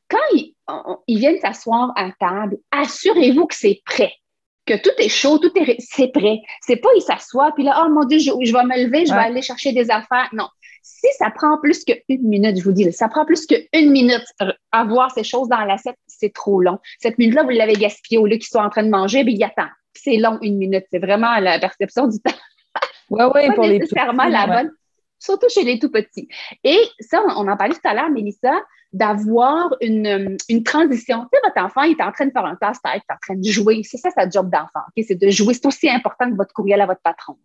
quand 0.08 0.18
ils, 0.34 1.18
viennent 1.18 1.40
s'asseoir 1.40 1.92
à 1.96 2.10
table, 2.18 2.58
assurez-vous 2.70 3.46
que 3.46 3.54
c'est 3.54 3.80
prêt 3.84 4.12
que 4.64 4.74
tout 4.74 4.94
est 4.98 5.08
chaud, 5.08 5.38
tout 5.38 5.50
est 5.56 5.76
c'est 5.80 6.12
prêt. 6.12 6.38
C'est 6.60 6.76
pas 6.76 6.88
ils 6.96 7.02
s'assoient 7.02 7.50
puis 7.54 7.64
là 7.64 7.82
oh 7.84 7.90
mon 7.90 8.04
dieu, 8.04 8.18
je, 8.18 8.30
vais 8.30 8.62
me 8.62 8.84
lever, 8.84 9.06
je 9.06 9.12
vais 9.12 9.18
aller 9.18 9.42
chercher 9.42 9.72
des 9.72 9.90
affaires. 9.90 10.28
Non, 10.32 10.48
si 10.82 11.06
ça 11.16 11.30
prend 11.30 11.58
plus 11.58 11.84
qu'une 11.84 12.28
minute, 12.28 12.58
je 12.58 12.64
vous 12.64 12.72
dis, 12.72 12.92
ça 12.92 13.08
prend 13.08 13.24
plus 13.24 13.46
qu'une 13.46 13.90
minute 13.92 14.24
à 14.72 14.84
voir 14.84 15.12
ces 15.12 15.22
choses 15.22 15.48
dans 15.48 15.64
l'assiette, 15.64 15.96
c'est 16.06 16.32
trop 16.34 16.60
long. 16.60 16.78
Cette 16.98 17.18
minute-là, 17.18 17.44
vous 17.44 17.50
l'avez 17.50 17.74
gaspillée 17.74 18.18
au 18.18 18.26
lieu 18.26 18.36
qu'ils 18.36 18.48
soient 18.48 18.64
en 18.64 18.70
train 18.70 18.82
de 18.82 18.90
manger, 18.90 19.22
bien, 19.22 19.34
il 19.34 19.44
attend. 19.44 19.70
C'est 19.94 20.16
long, 20.16 20.38
une 20.42 20.58
minute. 20.58 20.84
C'est 20.90 20.98
vraiment 20.98 21.38
la 21.38 21.58
perception 21.58 22.08
du 22.08 22.18
temps. 22.18 22.34
Oui, 23.10 23.24
oui, 23.34 23.54
pour 23.54 23.66
nécessairement 23.66 24.24
la 24.24 24.46
bonne. 24.46 24.70
surtout 25.18 25.48
chez 25.50 25.64
les 25.64 25.78
tout 25.78 25.90
petits. 25.90 26.28
Et 26.64 26.78
ça, 26.98 27.22
on 27.36 27.46
en 27.46 27.56
parlait 27.56 27.74
tout 27.74 27.80
à 27.88 27.94
l'heure, 27.94 28.10
Mélissa, 28.10 28.52
d'avoir 28.92 29.74
une, 29.80 30.36
une, 30.48 30.62
transition. 30.64 31.20
Tu 31.22 31.28
sais, 31.32 31.40
votre 31.44 31.64
enfant, 31.64 31.82
il 31.82 31.96
est 31.98 32.02
en 32.02 32.12
train 32.12 32.26
de 32.26 32.30
faire 32.30 32.44
un 32.44 32.56
casse-tête, 32.56 33.02
il 33.06 33.10
est 33.10 33.14
en 33.14 33.18
train 33.22 33.34
de 33.36 33.48
jouer. 33.48 33.82
C'est 33.84 33.98
ça, 33.98 34.10
sa 34.10 34.28
job 34.28 34.50
d'enfant. 34.50 34.84
C'est 34.96 35.14
de 35.14 35.30
jouer. 35.30 35.54
C'est 35.54 35.66
aussi 35.66 35.88
important 35.88 36.30
que 36.30 36.36
votre 36.36 36.52
courriel 36.52 36.80
à 36.80 36.86
votre 36.86 37.00
patron. 37.02 37.36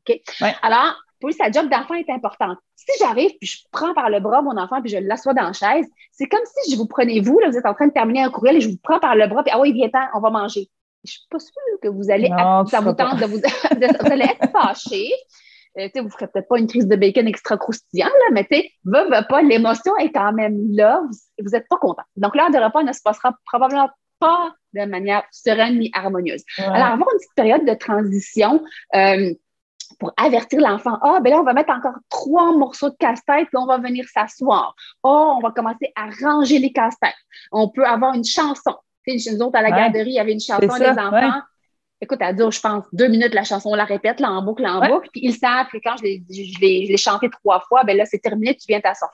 Alors, 0.61 0.95
pour 1.19 1.29
lui, 1.29 1.35
sa 1.35 1.51
job 1.51 1.69
d'enfant 1.69 1.95
est 1.95 2.09
importante. 2.09 2.57
Si 2.75 2.91
j'arrive 2.99 3.31
puis 3.39 3.47
je 3.47 3.57
prends 3.71 3.93
par 3.93 4.09
le 4.09 4.19
bras 4.19 4.41
mon 4.41 4.57
enfant 4.57 4.81
puis 4.81 4.91
je 4.91 4.97
l'assois 4.97 5.33
dans 5.33 5.43
la 5.43 5.53
chaise, 5.53 5.85
c'est 6.11 6.27
comme 6.27 6.43
si 6.45 6.71
je 6.71 6.77
vous 6.77 6.87
prenais 6.87 7.19
vous, 7.19 7.39
là, 7.39 7.49
vous 7.49 7.57
êtes 7.57 7.65
en 7.65 7.73
train 7.73 7.87
de 7.87 7.93
terminer 7.93 8.23
un 8.23 8.29
courriel 8.29 8.57
et 8.57 8.61
je 8.61 8.69
vous 8.69 8.77
prends 8.81 8.99
par 8.99 9.15
le 9.15 9.27
bras 9.27 9.43
puis 9.43 9.51
ah 9.53 9.59
oui, 9.59 9.73
viens 9.73 9.89
on 10.15 10.19
va 10.19 10.29
manger. 10.29 10.69
Je 11.05 11.11
suis 11.11 11.27
pas 11.29 11.39
sûre 11.39 11.53
que 11.81 11.87
vous 11.87 12.11
allez, 12.11 12.29
ça 12.69 12.81
vous 12.81 12.93
tente 12.93 13.19
de 13.19 13.25
vous, 13.25 13.37
vous 14.01 14.11
allez 14.11 14.25
être 14.25 14.51
fâché. 14.51 15.09
Euh, 15.77 15.89
vous 15.95 16.05
ne 16.05 16.09
ferez 16.09 16.27
peut-être 16.27 16.47
pas 16.47 16.57
une 16.57 16.67
crise 16.67 16.87
de 16.87 16.95
bacon 16.95 17.27
extra 17.27 17.55
croustillant, 17.55 18.07
là, 18.07 18.31
mais 18.31 18.47
tu 18.49 18.63
va, 18.85 19.07
va 19.07 19.21
pas, 19.23 19.43
l'émotion 19.43 19.95
est 19.97 20.11
quand 20.11 20.33
même 20.33 20.57
là, 20.71 21.01
vous 21.39 21.49
n'êtes 21.51 21.67
pas 21.69 21.77
content. 21.77 22.01
Donc, 22.15 22.35
l'heure 22.35 22.49
de 22.49 22.57
repas 22.57 22.81
ne 22.81 22.93
se 22.93 23.01
passera 23.03 23.37
probablement 23.45 23.89
pas 24.19 24.51
de 24.73 24.85
manière 24.85 25.23
sereine 25.31 25.79
ni 25.79 25.91
harmonieuse. 25.93 26.43
Alors, 26.57 26.87
avoir 26.87 27.09
une 27.11 27.17
petite 27.17 27.35
période 27.35 27.65
de 27.65 27.73
transition, 27.73 28.63
euh, 28.95 29.33
pour 29.99 30.13
avertir 30.17 30.59
l'enfant. 30.59 30.97
Ah, 31.01 31.19
ben 31.21 31.31
là, 31.31 31.39
on 31.39 31.43
va 31.43 31.53
mettre 31.53 31.71
encore 31.71 31.95
trois 32.09 32.51
morceaux 32.51 32.89
de 32.89 32.95
casse-tête, 32.97 33.47
puis 33.47 33.57
on 33.57 33.65
va 33.65 33.77
venir 33.77 34.05
s'asseoir. 34.07 34.75
Oh, 35.03 35.35
on 35.37 35.39
va 35.39 35.51
commencer 35.51 35.91
à 35.95 36.09
ranger 36.23 36.59
les 36.59 36.71
casse-têtes. 36.71 37.13
On 37.51 37.69
peut 37.69 37.85
avoir 37.85 38.13
une 38.13 38.25
chanson. 38.25 38.75
Tu 39.07 39.19
sais, 39.19 39.33
nous 39.33 39.41
autres, 39.41 39.57
à 39.57 39.61
la 39.61 39.71
garderie, 39.71 40.09
il 40.09 40.15
y 40.15 40.19
avait 40.19 40.33
une 40.33 40.39
chanson 40.39 40.77
des 40.77 40.89
enfants. 40.89 41.41
Écoute, 41.99 42.19
elle 42.21 42.35
dure, 42.35 42.51
je 42.51 42.59
pense, 42.59 42.83
deux 42.93 43.07
minutes 43.07 43.33
la 43.33 43.43
chanson, 43.43 43.69
on 43.71 43.75
la 43.75 43.85
répète 43.85 44.19
là, 44.19 44.29
en 44.29 44.43
boucle, 44.43 44.63
en 44.67 44.79
boucle, 44.87 45.09
puis 45.11 45.21
ils 45.23 45.35
savent 45.35 45.67
que 45.71 45.77
quand 45.83 45.95
je 45.97 46.03
l'ai 46.03 46.97
chanté 46.97 47.27
trois 47.29 47.59
fois, 47.61 47.83
ben 47.85 47.97
là, 47.97 48.05
c'est 48.05 48.19
terminé, 48.19 48.55
tu 48.55 48.65
viens 48.67 48.79
t'asseoir. 48.81 49.09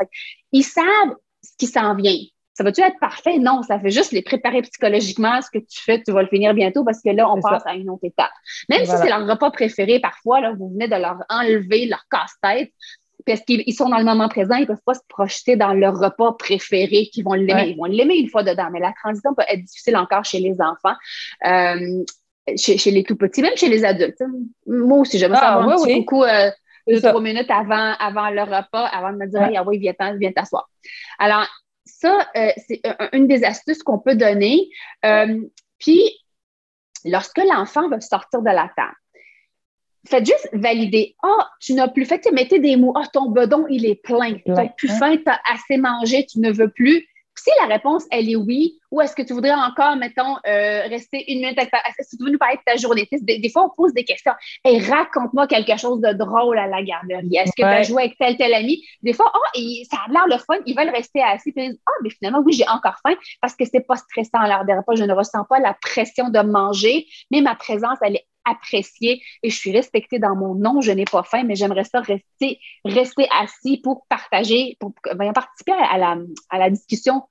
Ils 0.52 0.64
savent 0.64 1.16
ce 1.42 1.52
qui 1.58 1.68
s'en 1.68 1.96
vient. 1.96 2.18
Ça 2.54 2.64
va-tu 2.64 2.82
être 2.82 3.00
parfait? 3.00 3.40
Non, 3.40 3.64
ça 3.64 3.80
fait 3.80 3.90
juste 3.90 4.12
les 4.12 4.22
préparer 4.22 4.62
psychologiquement. 4.62 5.42
Ce 5.42 5.50
que 5.50 5.58
tu 5.58 5.82
fais, 5.82 6.02
tu 6.02 6.12
vas 6.12 6.22
le 6.22 6.28
finir 6.28 6.54
bientôt 6.54 6.84
parce 6.84 7.02
que 7.02 7.10
là, 7.10 7.30
on 7.30 7.42
passe 7.42 7.66
à 7.66 7.74
une 7.74 7.90
autre 7.90 8.06
étape. 8.06 8.32
Même 8.70 8.86
si 8.86 8.92
c'est 8.92 9.10
leur 9.10 9.28
repas 9.28 9.52
préféré, 9.52 10.00
parfois, 10.00 10.42
là, 10.42 10.54
vous 10.58 10.70
venez 10.70 10.88
de 10.88 10.96
leur 10.96 11.18
enlever 11.30 11.88
leur 11.88 12.06
casse-tête 12.12 12.72
parce 13.26 13.42
qu'ils 13.42 13.74
sont 13.74 13.90
dans 13.90 13.98
le 13.98 14.04
moment 14.04 14.28
présent, 14.28 14.56
ils 14.56 14.62
ne 14.62 14.66
peuvent 14.68 14.84
pas 14.86 14.96
se 14.96 15.02
projeter 15.08 15.56
dans 15.56 15.74
leur 15.74 15.98
repas 15.98 16.34
préféré, 16.34 17.10
qu'ils 17.12 17.24
vont 17.24 17.34
l'aimer. 17.34 17.70
Ils 17.70 17.78
vont 17.78 17.86
l'aimer 17.86 18.16
une 18.16 18.30
fois 18.30 18.44
dedans, 18.44 18.68
mais 18.72 18.80
la 18.80 18.94
transition 19.02 19.34
peut 19.34 19.46
être 19.48 19.64
difficile 19.64 19.96
encore 19.98 20.26
chez 20.26 20.40
les 20.40 20.56
enfants. 20.62 20.96
Euh, 21.46 22.04
chez, 22.58 22.92
les 22.92 23.04
tout 23.04 23.16
petits, 23.16 23.42
même 23.42 23.56
chez 23.56 23.70
les 23.70 23.86
adultes. 23.86 24.22
Moi 24.68 25.00
aussi, 25.00 25.18
j'aime 25.18 25.34
ça 25.34 25.54
ah, 25.56 25.60
un 25.60 25.76
petit 25.78 26.00
coucou 26.00 26.24
euh, 26.26 26.52
deux, 26.88 27.02
trois 27.02 27.22
minutes 27.22 27.50
avant, 27.50 27.94
avant 28.00 28.30
le 28.30 28.42
repas, 28.42 28.86
avant 28.88 29.14
de 29.14 29.18
me 29.18 29.28
dire, 29.28 29.50
ah 29.56 29.64
oui, 29.66 29.78
viens, 29.78 29.94
viens 30.18 30.32
t'asseoir. 30.32 30.70
Alors, 31.20 31.48
ça, 31.86 32.28
euh, 32.36 32.52
c'est 32.68 32.82
une 33.12 33.28
des 33.28 33.44
astuces 33.44 33.84
qu'on 33.84 34.00
peut 34.00 34.16
donner. 34.16 34.70
Euh, 35.06 35.42
puis, 35.80 36.02
lorsque 37.06 37.40
l'enfant 37.40 37.90
va 37.90 38.00
sortir 38.00 38.42
de 38.42 38.50
la 38.50 38.72
table, 38.76 38.96
faites 40.08 40.26
juste 40.26 40.50
valider. 40.54 41.16
Ah, 41.24 41.28
oh, 41.30 41.44
tu 41.60 41.74
n'as 41.74 41.88
plus 41.88 42.06
fait, 42.06 42.22
tu 42.22 42.34
mettais 42.34 42.60
des 42.60 42.76
mots. 42.76 42.94
Ah, 42.96 43.08
ton 43.12 43.30
bedon, 43.30 43.66
il 43.70 43.86
est 43.86 43.96
plein. 43.96 44.36
Tu 44.36 44.52
n'as 44.52 44.68
plus 44.70 44.90
faim, 44.90 45.18
tu 45.18 45.30
as 45.30 45.40
assez 45.52 45.78
mangé, 45.78 46.26
tu 46.26 46.40
ne 46.40 46.52
veux 46.52 46.70
plus. 46.70 47.08
Si 47.36 47.50
la 47.62 47.74
réponse, 47.74 48.06
elle 48.12 48.30
est 48.30 48.36
oui, 48.36 48.80
ou 48.92 49.02
est-ce 49.02 49.16
que 49.16 49.24
tu 49.24 49.34
voudrais 49.34 49.54
encore, 49.54 49.96
mettons, 49.96 50.36
euh, 50.48 50.84
rester 50.88 51.32
une 51.32 51.40
minute 51.40 51.58
avec 51.58 51.72
ta... 51.72 51.80
Est-ce 51.80 52.12
que 52.12 52.18
tu 52.18 52.24
veux 52.24 52.32
nous 52.32 52.38
parler 52.38 52.58
de 52.58 52.62
ta 52.66 52.78
journée? 52.78 53.08
Des, 53.12 53.50
fois, 53.50 53.66
on 53.66 53.70
pose 53.76 53.94
des 53.94 54.04
questions. 54.04 54.34
Et 54.64 54.80
raconte-moi 54.80 55.48
quelque 55.48 55.76
chose 55.78 56.00
de 56.00 56.14
drôle 56.14 56.60
à 56.60 56.68
la 56.68 56.84
garderie. 56.84 57.36
Est-ce 57.36 57.52
que 57.52 57.64
tu 57.64 57.64
as 57.64 57.84
joué 57.84 58.04
avec 58.04 58.18
tel, 58.18 58.38
tel 58.38 58.54
ami? 58.54 58.84
Des 59.02 59.14
fois, 59.14 59.32
oh, 59.34 59.60
ça 59.90 59.98
a 60.08 60.12
l'air 60.12 60.28
le 60.28 60.38
fun, 60.38 60.62
ils 60.66 60.78
veulent 60.78 60.94
rester 60.94 61.22
assis. 61.24 61.52
Puis 61.52 61.66
ils 61.66 61.70
disent, 61.72 61.82
ah, 61.88 61.92
mais 62.04 62.10
finalement, 62.12 62.42
oui, 62.46 62.54
j'ai 62.54 62.68
encore 62.70 62.98
faim 63.06 63.16
parce 63.42 63.56
que 63.56 63.66
c'est 63.66 63.82
pas 63.82 63.96
stressant 63.96 64.40
à 64.40 64.48
l'heure 64.48 64.66
des 64.66 64.74
repas. 64.74 64.96
Je 64.96 65.04
ne 65.04 65.14
ressens 65.14 65.44
pas 65.46 65.60
la 65.60 65.74
pression 65.74 66.30
de 66.30 66.40
manger, 66.40 67.08
mais 67.32 67.42
ma 67.42 67.56
présence, 67.56 67.98
elle 68.02 68.18
est 68.18 68.28
appréciée 68.46 69.22
et 69.42 69.50
je 69.50 69.56
suis 69.56 69.72
respectée 69.72 70.20
dans 70.20 70.36
mon 70.36 70.56
nom. 70.56 70.82
Je 70.82 70.92
n'ai 70.92 71.06
pas 71.06 71.24
faim, 71.24 71.44
mais 71.44 71.56
j'aimerais 71.56 71.84
ça 71.84 72.02
rester, 72.02 72.60
rester 72.86 73.28
assis 73.40 73.80
pour 73.82 74.06
partager, 74.08 74.78
pour, 74.80 74.94
participer 75.34 75.74
à 75.74 75.98
la, 75.98 76.18
à 76.50 76.60
la 76.60 76.70
discussion 76.70 77.24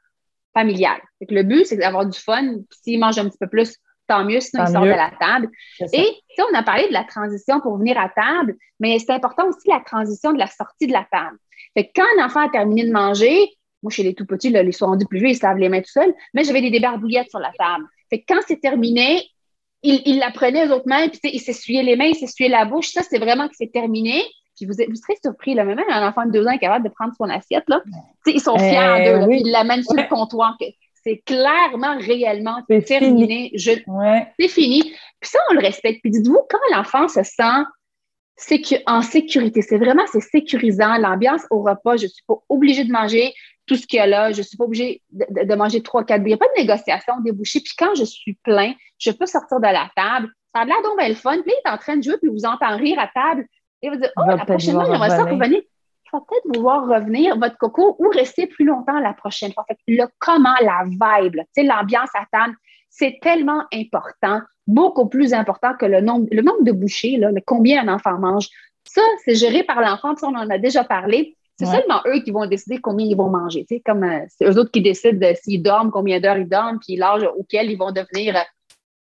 familiale. 0.55 1.01
le 1.21 1.43
but, 1.43 1.67
c'est 1.67 1.77
d'avoir 1.77 2.07
du 2.07 2.19
fun. 2.19 2.57
S'il 2.83 3.01
mange 3.01 3.19
un 3.19 3.29
petit 3.29 3.39
peu 3.39 3.49
plus, 3.49 3.77
tant 4.09 4.25
mieux, 4.25 4.41
sinon 4.41 4.65
il 4.67 4.73
sort 4.73 4.83
de 4.83 4.89
la 4.89 5.13
table. 5.19 5.49
Et 5.93 6.09
on 6.39 6.55
a 6.55 6.63
parlé 6.63 6.89
de 6.89 6.93
la 6.93 7.05
transition 7.05 7.61
pour 7.61 7.79
venir 7.79 7.99
à 7.99 8.09
table, 8.09 8.57
mais 8.81 8.99
c'est 8.99 9.13
important 9.13 9.49
aussi 9.49 9.69
la 9.69 9.81
transition 9.81 10.33
de 10.33 10.39
la 10.39 10.47
sortie 10.47 10.87
de 10.87 10.93
la 10.93 11.07
table. 11.11 11.39
Fait 11.77 11.91
quand 11.95 12.05
un 12.19 12.27
enfant 12.27 12.41
a 12.41 12.49
terminé 12.51 12.85
de 12.85 12.93
manger, 12.93 13.49
moi, 13.83 13.91
chez 13.91 14.03
les 14.03 14.15
tout 14.15 14.27
petits, 14.27 14.51
là, 14.51 14.63
les 14.63 14.73
soirs 14.73 14.91
rendus 14.91 15.07
plus 15.07 15.19
vieux, 15.19 15.31
ils 15.31 15.37
se 15.37 15.43
lavent 15.43 15.59
les 15.59 15.69
mains 15.69 15.81
tout 15.81 15.91
seuls, 15.91 16.15
mais 16.35 16.45
j'avais 16.45 16.61
des 16.61 16.71
débarbouillettes 16.71 17.31
sur 17.31 17.41
la 17.41 17.53
table. 17.59 17.85
Fait 18.11 18.23
quand 18.27 18.41
c'est 18.47 18.61
terminé, 18.61 19.23
il, 19.83 20.19
la 20.19 20.31
prenait 20.31 20.69
aux 20.69 20.73
autres 20.73 20.89
mains, 20.89 21.09
puis 21.09 21.21
il 21.25 21.41
s'essuyait 21.41 21.83
les 21.83 21.97
mains, 21.97 22.07
il 22.07 22.15
s'essuyait 22.15 22.51
la 22.51 22.65
bouche. 22.65 22.89
Ça, 22.89 23.03
c'est 23.03 23.19
vraiment 23.19 23.49
que 23.49 23.55
c'est 23.57 23.73
terminé. 23.73 24.23
Puis 24.57 24.67
vous, 24.67 24.75
vous 24.75 24.97
serez 24.97 25.17
surpris, 25.23 25.55
là, 25.55 25.65
même 25.65 25.81
un 25.91 26.07
enfant 26.07 26.27
de 26.27 26.31
deux 26.31 26.47
ans 26.47 26.51
est 26.51 26.59
capable 26.59 26.85
de 26.85 26.93
prendre 26.93 27.13
son 27.17 27.25
assiette, 27.25 27.65
là. 27.69 27.83
ils 28.27 28.41
sont 28.41 28.59
fiers 28.59 28.79
euh, 28.79 29.27
d'eux, 29.27 29.33
ils 29.33 29.51
l'amènent 29.51 29.83
sur 29.83 29.95
le 29.95 30.09
comptoir. 30.09 30.57
C'est 31.05 31.23
clairement, 31.27 31.97
réellement 31.99 32.63
terminé. 32.87 33.51
C'est 33.57 34.49
fini. 34.49 34.83
Puis 34.83 35.31
ça, 35.31 35.39
on 35.51 35.55
le 35.55 35.61
respecte. 35.61 36.01
Puis 36.03 36.11
dites-vous, 36.13 36.41
quand 36.49 36.77
l'enfant 36.77 37.09
se 37.09 37.23
sent 37.23 38.63
en 38.87 39.03
sécurité, 39.03 39.63
c'est 39.63 39.79
vraiment 39.79 40.05
c'est 40.13 40.21
sécurisant. 40.21 40.97
L'ambiance 40.99 41.43
au 41.51 41.63
repas, 41.63 41.97
je 41.97 42.05
ne 42.05 42.09
suis 42.09 42.25
pas 42.27 42.37
obligée 42.49 42.85
de 42.85 42.93
manger 42.93 43.33
tout 43.67 43.77
ce 43.77 43.87
qu'il 43.87 43.99
y 43.99 44.01
a 44.01 44.07
là. 44.07 44.33
Je 44.33 44.39
ne 44.39 44.43
suis 44.43 44.57
pas 44.57 44.65
obligée 44.65 45.03
de, 45.11 45.55
manger 45.55 45.83
trois, 45.83 46.05
quatre. 46.05 46.23
Il 46.23 46.27
n'y 46.27 46.35
a 46.35 46.39
pas 46.39 46.49
de 46.57 46.61
négociation 46.61 47.21
débouchée. 47.21 47.61
Puis 47.61 47.75
quand 47.79 47.95
je 47.95 48.05
suis 48.05 48.35
plein, 48.43 48.73
je 48.99 49.11
peux 49.11 49.27
sortir 49.27 49.59
de 49.59 49.67
la 49.67 49.89
table. 49.97 50.29
Ça 50.55 50.63
a 50.63 50.65
l'air 50.65 50.83
donc 50.83 51.01
le 51.01 51.15
fun. 51.15 51.41
Puis 51.43 51.53
il 51.53 51.69
est 51.69 51.73
en 51.73 51.79
train 51.79 51.97
de 51.97 52.03
jouer, 52.03 52.19
puis 52.19 52.29
vous 52.29 52.45
entend 52.45 52.77
rire 52.77 52.99
à 52.99 53.09
table. 53.09 53.47
Et 53.83 53.89
vous 53.89 53.97
dites, 53.97 54.13
oh, 54.17 54.23
la 54.27 54.45
prochaine 54.45 54.75
fois, 54.75 54.85
j'aimerais 54.85 55.11
ça 55.11 55.25
revenir. 55.25 55.61
Il 55.61 56.19
va 56.19 56.21
peut-être 56.29 56.57
vouloir 56.57 56.87
revenir, 56.87 57.39
votre 57.39 57.57
coco, 57.57 57.97
ou 57.99 58.09
rester 58.11 58.47
plus 58.47 58.67
longtemps 58.67 59.01
la 59.01 59.15
prochaine 59.15 59.53
fois. 59.53 59.65
Fait 59.67 59.79
le 59.89 60.05
comment, 60.19 60.55
la 60.61 60.85
vibe, 60.85 61.41
l'ambiance 61.57 62.11
à 62.15 62.27
table, 62.31 62.55
c'est 62.91 63.19
tellement 63.23 63.65
important, 63.73 64.43
beaucoup 64.67 65.09
plus 65.09 65.33
important 65.33 65.75
que 65.75 65.87
le 65.87 66.03
nombre, 66.03 66.29
le 66.31 66.43
nombre 66.43 66.63
de 66.63 66.73
bouchées, 66.73 67.17
là, 67.17 67.31
combien 67.47 67.89
un 67.89 67.95
enfant 67.95 68.19
mange. 68.19 68.49
Ça, 68.85 69.01
c'est 69.25 69.35
géré 69.35 69.63
par 69.63 69.81
l'enfant, 69.81 70.15
on 70.23 70.37
en 70.37 70.51
a 70.51 70.59
déjà 70.59 70.85
parlé. 70.85 71.37
C'est 71.59 71.67
seulement 71.67 72.01
eux 72.07 72.21
qui 72.23 72.31
vont 72.31 72.47
décider 72.47 72.79
combien 72.79 73.07
ils 73.07 73.17
vont 73.17 73.29
manger. 73.29 73.67
Comme 73.85 74.05
euh, 74.05 74.25
c'est 74.29 74.45
eux 74.47 74.59
autres 74.59 74.71
qui 74.71 74.83
décident 74.83 75.27
s'ils 75.41 75.63
dorment, 75.63 75.91
combien 75.91 76.19
d'heures 76.19 76.39
ils 76.39 76.49
dorment, 76.49 76.79
puis 76.81 76.97
l'âge 76.97 77.23
auquel 77.37 77.71
ils 77.71 77.79
vont 77.79 77.93
devenir, 77.93 78.37
euh, 78.37 78.41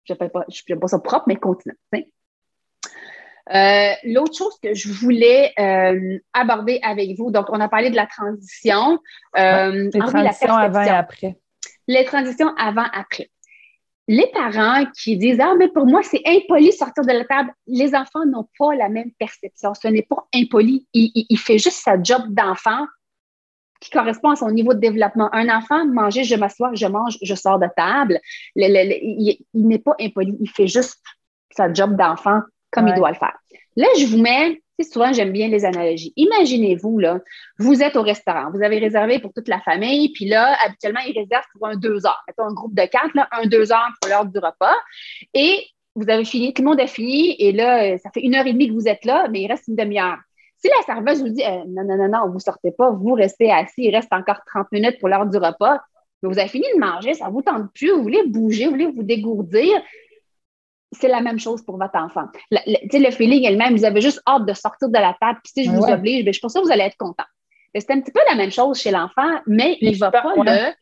je 0.04 0.14
ne 0.14 0.18
sais 0.50 0.76
pas 0.76 0.86
ça 0.86 0.98
propre, 0.98 1.24
mais 1.26 1.36
continent. 1.36 1.74
Euh, 3.54 3.92
l'autre 4.04 4.36
chose 4.36 4.58
que 4.62 4.74
je 4.74 4.88
voulais 4.90 5.52
aborder 6.32 6.80
avec 6.82 7.16
vous, 7.18 7.30
donc 7.30 7.46
on 7.50 7.60
a 7.60 7.68
parlé 7.68 7.90
de 7.90 7.96
la 7.96 8.06
transition. 8.06 8.98
Les 9.34 9.90
transitions 10.00 10.56
avant 10.56 10.82
et 10.82 10.88
après. 10.88 11.36
Les 11.86 12.04
transitions 12.04 12.54
avant-après. 12.56 13.30
Les 14.08 14.26
parents 14.32 14.86
qui 14.98 15.18
disent 15.18 15.38
Ah, 15.38 15.54
mais 15.58 15.68
pour 15.68 15.86
moi, 15.86 16.02
c'est 16.02 16.22
impoli 16.26 16.72
sortir 16.72 17.04
de 17.04 17.12
la 17.12 17.24
table, 17.26 17.52
les 17.66 17.94
enfants 17.94 18.24
n'ont 18.24 18.48
pas 18.58 18.74
la 18.74 18.88
même 18.88 19.12
perception. 19.18 19.74
Ce 19.74 19.86
n'est 19.86 20.02
pas 20.02 20.26
impoli. 20.34 20.86
Il, 20.94 21.38
fait 21.38 21.58
juste 21.58 21.82
sa 21.82 22.02
job 22.02 22.22
d'enfant 22.28 22.86
qui 23.80 23.90
correspond 23.90 24.30
à 24.30 24.36
son 24.36 24.50
niveau 24.50 24.72
de 24.72 24.80
développement. 24.80 25.28
Un 25.32 25.54
enfant, 25.54 25.86
manger, 25.86 26.24
je 26.24 26.34
m'assois, 26.34 26.70
je 26.72 26.86
mange, 26.86 27.18
je 27.22 27.34
sors 27.34 27.58
de 27.58 27.68
table. 27.76 28.18
il 28.56 29.36
n'est 29.52 29.78
pas 29.78 29.94
impoli. 30.00 30.36
Il 30.40 30.48
fait 30.48 30.68
juste 30.68 31.02
sa 31.50 31.70
job 31.70 31.94
d'enfant 31.94 32.40
comme 32.70 32.88
il 32.88 32.94
doit 32.94 33.10
le 33.10 33.16
faire. 33.16 33.36
Là, 33.76 33.86
je 33.98 34.06
vous 34.06 34.18
mets, 34.18 34.62
souvent 34.84 35.12
j'aime 35.12 35.32
bien 35.32 35.48
les 35.48 35.64
analogies. 35.64 36.12
Imaginez-vous, 36.16 36.98
là, 36.98 37.20
vous 37.58 37.82
êtes 37.82 37.96
au 37.96 38.02
restaurant, 38.02 38.50
vous 38.52 38.62
avez 38.62 38.78
réservé 38.78 39.18
pour 39.18 39.32
toute 39.32 39.48
la 39.48 39.60
famille, 39.60 40.12
puis 40.12 40.26
là, 40.26 40.56
habituellement, 40.64 41.00
ils 41.06 41.18
réservent 41.18 41.46
pour 41.52 41.66
un 41.66 41.76
deux 41.76 42.06
heures. 42.06 42.22
Mettons 42.26 42.44
un 42.44 42.54
groupe 42.54 42.74
de 42.74 42.84
quatre, 42.86 43.14
là, 43.14 43.28
un 43.32 43.46
deux 43.46 43.72
heures 43.72 43.92
pour 44.00 44.10
l'heure 44.10 44.26
du 44.26 44.38
repas. 44.38 44.76
Et 45.34 45.66
vous 45.94 46.08
avez 46.08 46.24
fini, 46.24 46.54
tout 46.54 46.62
le 46.62 46.68
monde 46.68 46.80
a 46.80 46.86
fini, 46.86 47.34
et 47.38 47.52
là, 47.52 47.98
ça 47.98 48.10
fait 48.12 48.20
une 48.20 48.34
heure 48.34 48.46
et 48.46 48.52
demie 48.52 48.68
que 48.68 48.74
vous 48.74 48.88
êtes 48.88 49.04
là, 49.04 49.28
mais 49.30 49.42
il 49.42 49.48
reste 49.48 49.68
une 49.68 49.76
demi-heure. 49.76 50.18
Si 50.58 50.68
la 50.68 50.94
serveuse 50.94 51.22
vous 51.22 51.28
dit 51.28 51.44
euh, 51.44 51.64
non, 51.68 51.84
non, 51.84 51.96
non, 51.96 52.08
non, 52.08 52.30
vous 52.32 52.40
sortez 52.40 52.72
pas, 52.72 52.90
vous 52.90 53.14
restez 53.14 53.50
assis, 53.50 53.84
il 53.84 53.94
reste 53.94 54.12
encore 54.12 54.40
30 54.46 54.72
minutes 54.72 54.98
pour 54.98 55.08
l'heure 55.08 55.26
du 55.26 55.36
repas, 55.36 55.80
mais 56.22 56.28
vous 56.28 56.38
avez 56.38 56.48
fini 56.48 56.66
de 56.74 56.80
manger, 56.80 57.14
ça 57.14 57.28
vous 57.28 57.42
tente 57.42 57.72
plus, 57.74 57.90
vous 57.92 58.02
voulez 58.02 58.24
bouger, 58.26 58.64
vous 58.64 58.72
voulez 58.72 58.86
vous 58.86 59.04
dégourdir, 59.04 59.80
c'est 60.92 61.08
la 61.08 61.20
même 61.20 61.38
chose 61.38 61.62
pour 61.62 61.78
votre 61.78 61.96
enfant. 61.96 62.26
Le, 62.50 62.98
le 62.98 63.10
feeling 63.10 63.44
elle-même, 63.44 63.76
vous 63.76 63.84
avez 63.84 64.00
juste 64.00 64.22
hâte 64.26 64.46
de 64.46 64.54
sortir 64.54 64.88
de 64.88 64.98
la 64.98 65.16
table, 65.20 65.40
puis 65.42 65.52
si 65.54 65.64
je 65.64 65.70
vous 65.70 65.84
oblige, 65.84 66.24
bien, 66.24 66.32
je 66.32 66.40
pense 66.40 66.54
que 66.54 66.60
vous 66.60 66.70
allez 66.70 66.84
être 66.84 66.96
content. 66.96 67.24
C'est 67.74 67.90
un 67.90 68.00
petit 68.00 68.12
peu 68.12 68.20
la 68.28 68.34
même 68.34 68.50
chose 68.50 68.80
chez 68.80 68.90
l'enfant, 68.90 69.40
mais 69.46 69.76
il 69.80 69.92
ne 69.92 69.98
va 69.98 70.10
pas 70.10 70.34
le 70.36 70.72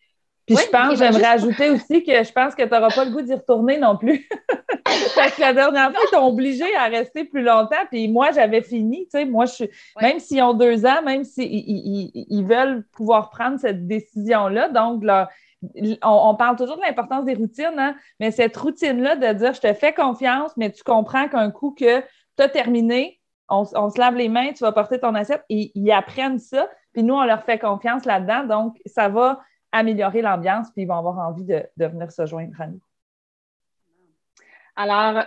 Puis 0.46 0.56
je 0.56 0.70
pense, 0.70 0.98
j'aimerais 0.98 1.24
ajouter 1.24 1.70
aussi 1.70 2.02
que 2.04 2.24
je 2.24 2.32
pense 2.32 2.54
que 2.54 2.62
tu 2.62 2.70
n'auras 2.70 2.90
pas 2.90 3.04
le 3.04 3.10
goût 3.10 3.22
d'y 3.22 3.34
retourner 3.34 3.78
non 3.78 3.96
plus. 3.96 4.28
Parce 5.16 5.34
que 5.34 5.40
la 5.40 5.52
dernière 5.52 5.90
fois, 5.90 6.00
ils 6.06 6.10
t'ont 6.10 6.26
obligé 6.26 6.64
à 6.76 6.84
rester 6.84 7.24
plus 7.24 7.42
longtemps. 7.42 7.84
Puis 7.90 8.08
moi, 8.08 8.30
j'avais 8.32 8.62
fini. 8.62 9.04
Tu 9.04 9.18
sais, 9.18 9.24
moi, 9.24 9.44
je 9.46 9.64
même 10.00 10.20
s'ils 10.20 10.42
ont 10.42 10.54
deux 10.54 10.86
ans, 10.86 11.02
même 11.04 11.24
s'ils 11.24 11.50
ils, 12.30 12.44
veulent 12.44 12.84
pouvoir 12.92 13.30
prendre 13.30 13.58
cette 13.58 13.86
décision-là, 13.86 14.68
donc 14.68 15.02
on, 16.02 16.34
parle 16.36 16.56
toujours 16.56 16.76
de 16.76 16.82
l'importance 16.82 17.24
des 17.24 17.34
routines, 17.34 17.78
hein, 17.78 17.96
mais 18.20 18.30
cette 18.30 18.56
routine-là 18.56 19.16
de 19.16 19.38
dire 19.38 19.54
je 19.54 19.60
te 19.60 19.72
fais 19.72 19.92
confiance, 19.92 20.52
mais 20.56 20.70
tu 20.70 20.82
comprends 20.82 21.28
qu'un 21.28 21.50
coup 21.50 21.72
que 21.72 22.00
tu 22.00 22.42
as 22.42 22.48
terminé, 22.48 23.20
on, 23.48 23.64
se 23.64 23.98
lave 23.98 24.16
les 24.16 24.28
mains, 24.28 24.52
tu 24.52 24.64
vas 24.64 24.72
porter 24.72 24.98
ton 24.98 25.14
assiette 25.14 25.44
et 25.48 25.70
ils 25.74 25.90
apprennent 25.92 26.38
ça. 26.38 26.68
Puis 26.92 27.02
nous, 27.02 27.14
on 27.14 27.24
leur 27.24 27.44
fait 27.44 27.58
confiance 27.58 28.04
là-dedans. 28.04 28.44
Donc, 28.44 28.76
ça 28.86 29.08
va 29.08 29.40
améliorer 29.72 30.22
l'ambiance, 30.22 30.68
puis 30.72 30.82
ils 30.82 30.88
vont 30.88 30.98
avoir 30.98 31.18
envie 31.18 31.44
de, 31.44 31.64
venir 31.76 32.10
se 32.10 32.26
joindre 32.26 32.60
à 32.60 32.66
nous. 32.66 32.80
Alors, 34.74 35.24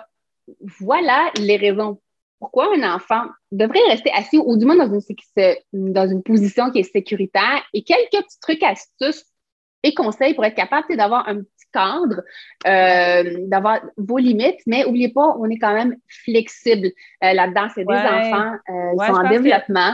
voilà 0.80 1.32
les 1.38 1.58
raisons 1.58 2.00
pourquoi 2.40 2.74
un 2.74 2.96
enfant 2.96 3.26
devrait 3.52 3.84
rester 3.90 4.12
assis 4.12 4.38
ou 4.38 4.58
du 4.58 4.66
moins 4.66 4.78
dans 4.78 4.88
une, 4.88 5.94
dans 5.94 6.08
une 6.08 6.24
position 6.24 6.72
qui 6.72 6.80
est 6.80 6.84
sécuritaire 6.84 7.64
et 7.74 7.84
quelques 7.84 8.12
petits 8.12 8.40
trucs, 8.40 8.64
astuces 8.64 9.26
et 9.84 9.94
conseils 9.94 10.34
pour 10.34 10.46
être 10.46 10.56
capable 10.56 10.96
d'avoir 10.96 11.28
un 11.28 11.38
petit 11.38 11.66
cadre, 11.72 12.22
euh, 12.68 13.46
d'avoir 13.48 13.80
vos 13.98 14.18
limites, 14.18 14.60
mais 14.66 14.84
n'oubliez 14.84 15.10
pas, 15.10 15.36
on 15.40 15.50
est 15.50 15.58
quand 15.58 15.74
même 15.74 15.96
flexible 16.26 16.88
euh, 17.24 17.34
là-dedans. 17.34 17.68
C'est 17.74 17.86
des 17.86 17.94
enfants, 17.94 18.54
euh, 18.70 18.92
ils 18.94 19.06
sont 19.06 19.14
en 19.14 19.30
développement. 19.30 19.94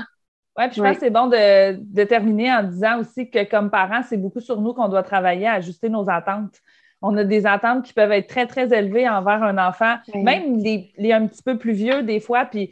Oui, 0.58 0.68
puis 0.68 0.78
je 0.78 0.82
pense 0.82 0.94
que 0.96 1.00
c'est 1.02 1.10
bon 1.10 1.28
de, 1.28 2.04
terminer 2.06 2.54
en 2.54 2.64
disant 2.64 3.00
aussi 3.00 3.30
que 3.30 3.44
comme 3.50 3.70
parents, 3.70 4.04
c'est 4.04 4.18
beaucoup 4.18 4.40
sur 4.40 4.62
nous 4.62 4.74
qu'on 4.74 4.88
doit 4.88 5.04
travailler 5.04 5.48
à 5.48 5.54
ajuster 5.54 5.90
nos 5.90 6.10
attentes. 6.10 6.56
On 7.02 7.16
a 7.18 7.24
des 7.24 7.46
attentes 7.46 7.86
qui 7.86 7.94
peuvent 7.94 8.12
être 8.12 8.28
très, 8.28 8.48
très 8.48 8.74
élevées 8.74 9.08
envers 9.08 9.44
un 9.44 9.58
enfant, 9.58 9.96
même 10.14 10.58
les, 10.58 10.92
les, 10.98 11.12
un 11.12 11.28
petit 11.28 11.44
peu 11.44 11.58
plus 11.58 11.74
vieux 11.74 12.04
des 12.04 12.20
fois, 12.20 12.46
puis 12.46 12.72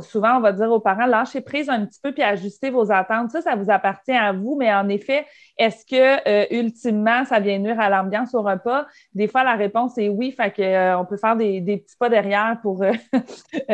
souvent, 0.00 0.36
on 0.36 0.40
va 0.40 0.52
dire 0.52 0.70
aux 0.70 0.80
parents, 0.80 1.06
lâchez 1.06 1.40
prise 1.40 1.68
un 1.68 1.84
petit 1.86 2.00
peu 2.02 2.12
puis 2.12 2.22
ajustez 2.22 2.70
vos 2.70 2.90
attentes. 2.90 3.30
Ça, 3.30 3.40
ça 3.40 3.54
vous 3.54 3.70
appartient 3.70 4.12
à 4.12 4.32
vous, 4.32 4.56
mais 4.58 4.72
en 4.72 4.88
effet, 4.88 5.26
est-ce 5.58 5.84
que 5.84 6.28
euh, 6.28 6.46
ultimement, 6.50 7.24
ça 7.24 7.40
vient 7.40 7.58
nuire 7.58 7.80
à 7.80 7.88
l'ambiance 7.88 8.34
au 8.34 8.42
repas? 8.42 8.86
Des 9.14 9.28
fois, 9.28 9.44
la 9.44 9.54
réponse 9.54 9.98
est 9.98 10.08
oui, 10.08 10.32
fait 10.32 10.50
que, 10.50 10.62
euh, 10.62 10.98
on 10.98 11.04
peut 11.04 11.16
faire 11.16 11.36
des, 11.36 11.60
petits 11.60 11.96
pas 11.98 12.08
derrière 12.08 12.58
pour, 12.62 12.82
euh, 12.82 12.92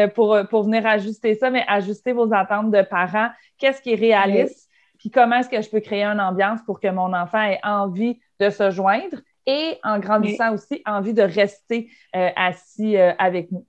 pour, 0.14 0.38
pour 0.50 0.64
venir 0.64 0.86
ajuster 0.86 1.34
ça, 1.34 1.50
mais 1.50 1.64
ajuster 1.68 2.12
vos 2.12 2.32
attentes 2.32 2.70
de 2.70 2.82
parents. 2.82 3.28
Qu'est-ce 3.58 3.80
qui 3.80 3.92
est 3.92 3.96
réaliste? 3.96 4.68
Puis 4.98 5.10
comment 5.10 5.36
est-ce 5.36 5.48
que 5.48 5.60
je 5.60 5.68
peux 5.68 5.80
créer 5.80 6.04
une 6.04 6.20
ambiance 6.20 6.60
pour 6.64 6.80
que 6.80 6.88
mon 6.88 7.12
enfant 7.12 7.42
ait 7.42 7.60
envie 7.62 8.18
de 8.40 8.50
se 8.50 8.70
joindre? 8.70 9.18
Et 9.46 9.78
en 9.82 9.98
grandissant 9.98 10.54
aussi, 10.54 10.82
envie 10.86 11.14
de 11.14 11.22
rester 11.22 11.90
assis 12.12 12.96
avec 12.96 13.50
nous. 13.52 13.66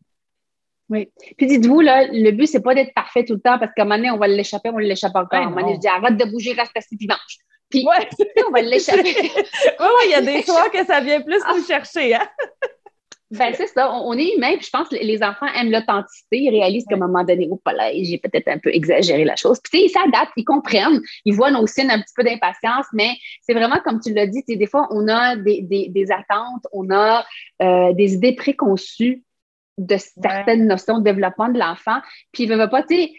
Oui. 0.89 1.09
Puis 1.37 1.47
dites-vous, 1.47 1.81
là, 1.81 2.05
le 2.11 2.31
but, 2.31 2.45
c'est 2.45 2.61
pas 2.61 2.75
d'être 2.75 2.93
parfait 2.93 3.25
tout 3.25 3.33
le 3.33 3.39
temps 3.39 3.57
parce 3.57 3.71
qu'à 3.73 3.81
un 3.81 3.85
moment 3.85 3.97
donné, 3.97 4.11
on 4.11 4.17
va 4.17 4.27
l'échapper, 4.27 4.69
on 4.69 4.77
l'échappe 4.77 5.15
encore. 5.15 5.39
à 5.39 5.43
un 5.43 5.49
moment 5.49 5.61
donné, 5.61 5.75
je 5.75 5.79
dis 5.79 5.87
arrête 5.87 6.17
de 6.17 6.25
bouger, 6.25 6.53
reste 6.53 6.75
assis 6.75 6.95
puis 6.95 7.07
mange. 7.07 7.17
Puis 7.69 7.83
on 8.47 8.51
va 8.51 8.61
l'échapper. 8.61 9.15
oui, 9.19 9.33
oui, 9.79 10.05
il 10.05 10.11
y 10.11 10.13
a 10.13 10.21
des 10.21 10.41
soirs 10.45 10.69
que 10.71 10.85
ça 10.85 11.01
vient 11.01 11.21
plus 11.21 11.41
nous 11.49 11.65
chercher. 11.65 12.15
Hein? 12.15 12.27
Ben, 13.31 13.53
c'est 13.55 13.67
ça. 13.67 13.91
On, 13.91 14.13
est 14.13 14.35
humain, 14.35 14.55
puis 14.55 14.67
je 14.67 14.69
pense 14.69 14.87
que 14.87 14.95
les 14.95 15.23
enfants 15.23 15.47
aiment 15.55 15.71
l'authenticité. 15.71 16.37
Ils 16.41 16.51
réalisent 16.51 16.85
qu'à 16.85 16.95
un 16.95 16.99
moment 16.99 17.23
donné, 17.23 17.47
oh, 17.49 17.59
là, 17.65 17.91
j'ai 17.93 18.19
peut-être 18.19 18.47
un 18.47 18.59
peu 18.59 18.69
exagéré 18.73 19.23
la 19.23 19.35
chose. 19.35 19.59
Puis, 19.63 19.85
ils 19.85 19.89
s'adaptent, 19.89 20.33
ils 20.37 20.43
comprennent, 20.43 21.01
ils 21.25 21.33
voient 21.33 21.49
nos 21.49 21.65
signes 21.65 21.89
un 21.89 21.99
petit 21.99 22.13
peu 22.15 22.23
d'impatience, 22.23 22.85
mais 22.93 23.15
c'est 23.41 23.53
vraiment 23.53 23.79
comme 23.83 23.99
tu 23.99 24.13
l'as 24.13 24.27
dit, 24.27 24.43
des 24.47 24.67
fois, 24.67 24.87
on 24.91 25.07
a 25.07 25.35
des, 25.37 25.63
des, 25.63 25.89
des 25.89 26.11
attentes, 26.11 26.67
on 26.71 26.91
a 26.91 27.25
euh, 27.63 27.93
des 27.93 28.13
idées 28.13 28.35
préconçues 28.35 29.23
de 29.77 29.97
certaines 29.97 30.67
notions 30.67 30.99
de 30.99 31.03
développement 31.03 31.49
de 31.49 31.57
l'enfant. 31.57 31.99
Puis, 32.31 32.43
il 32.43 32.49
veut 32.49 32.69
pas, 32.69 32.83
tu 32.83 32.95
sais, 32.95 33.11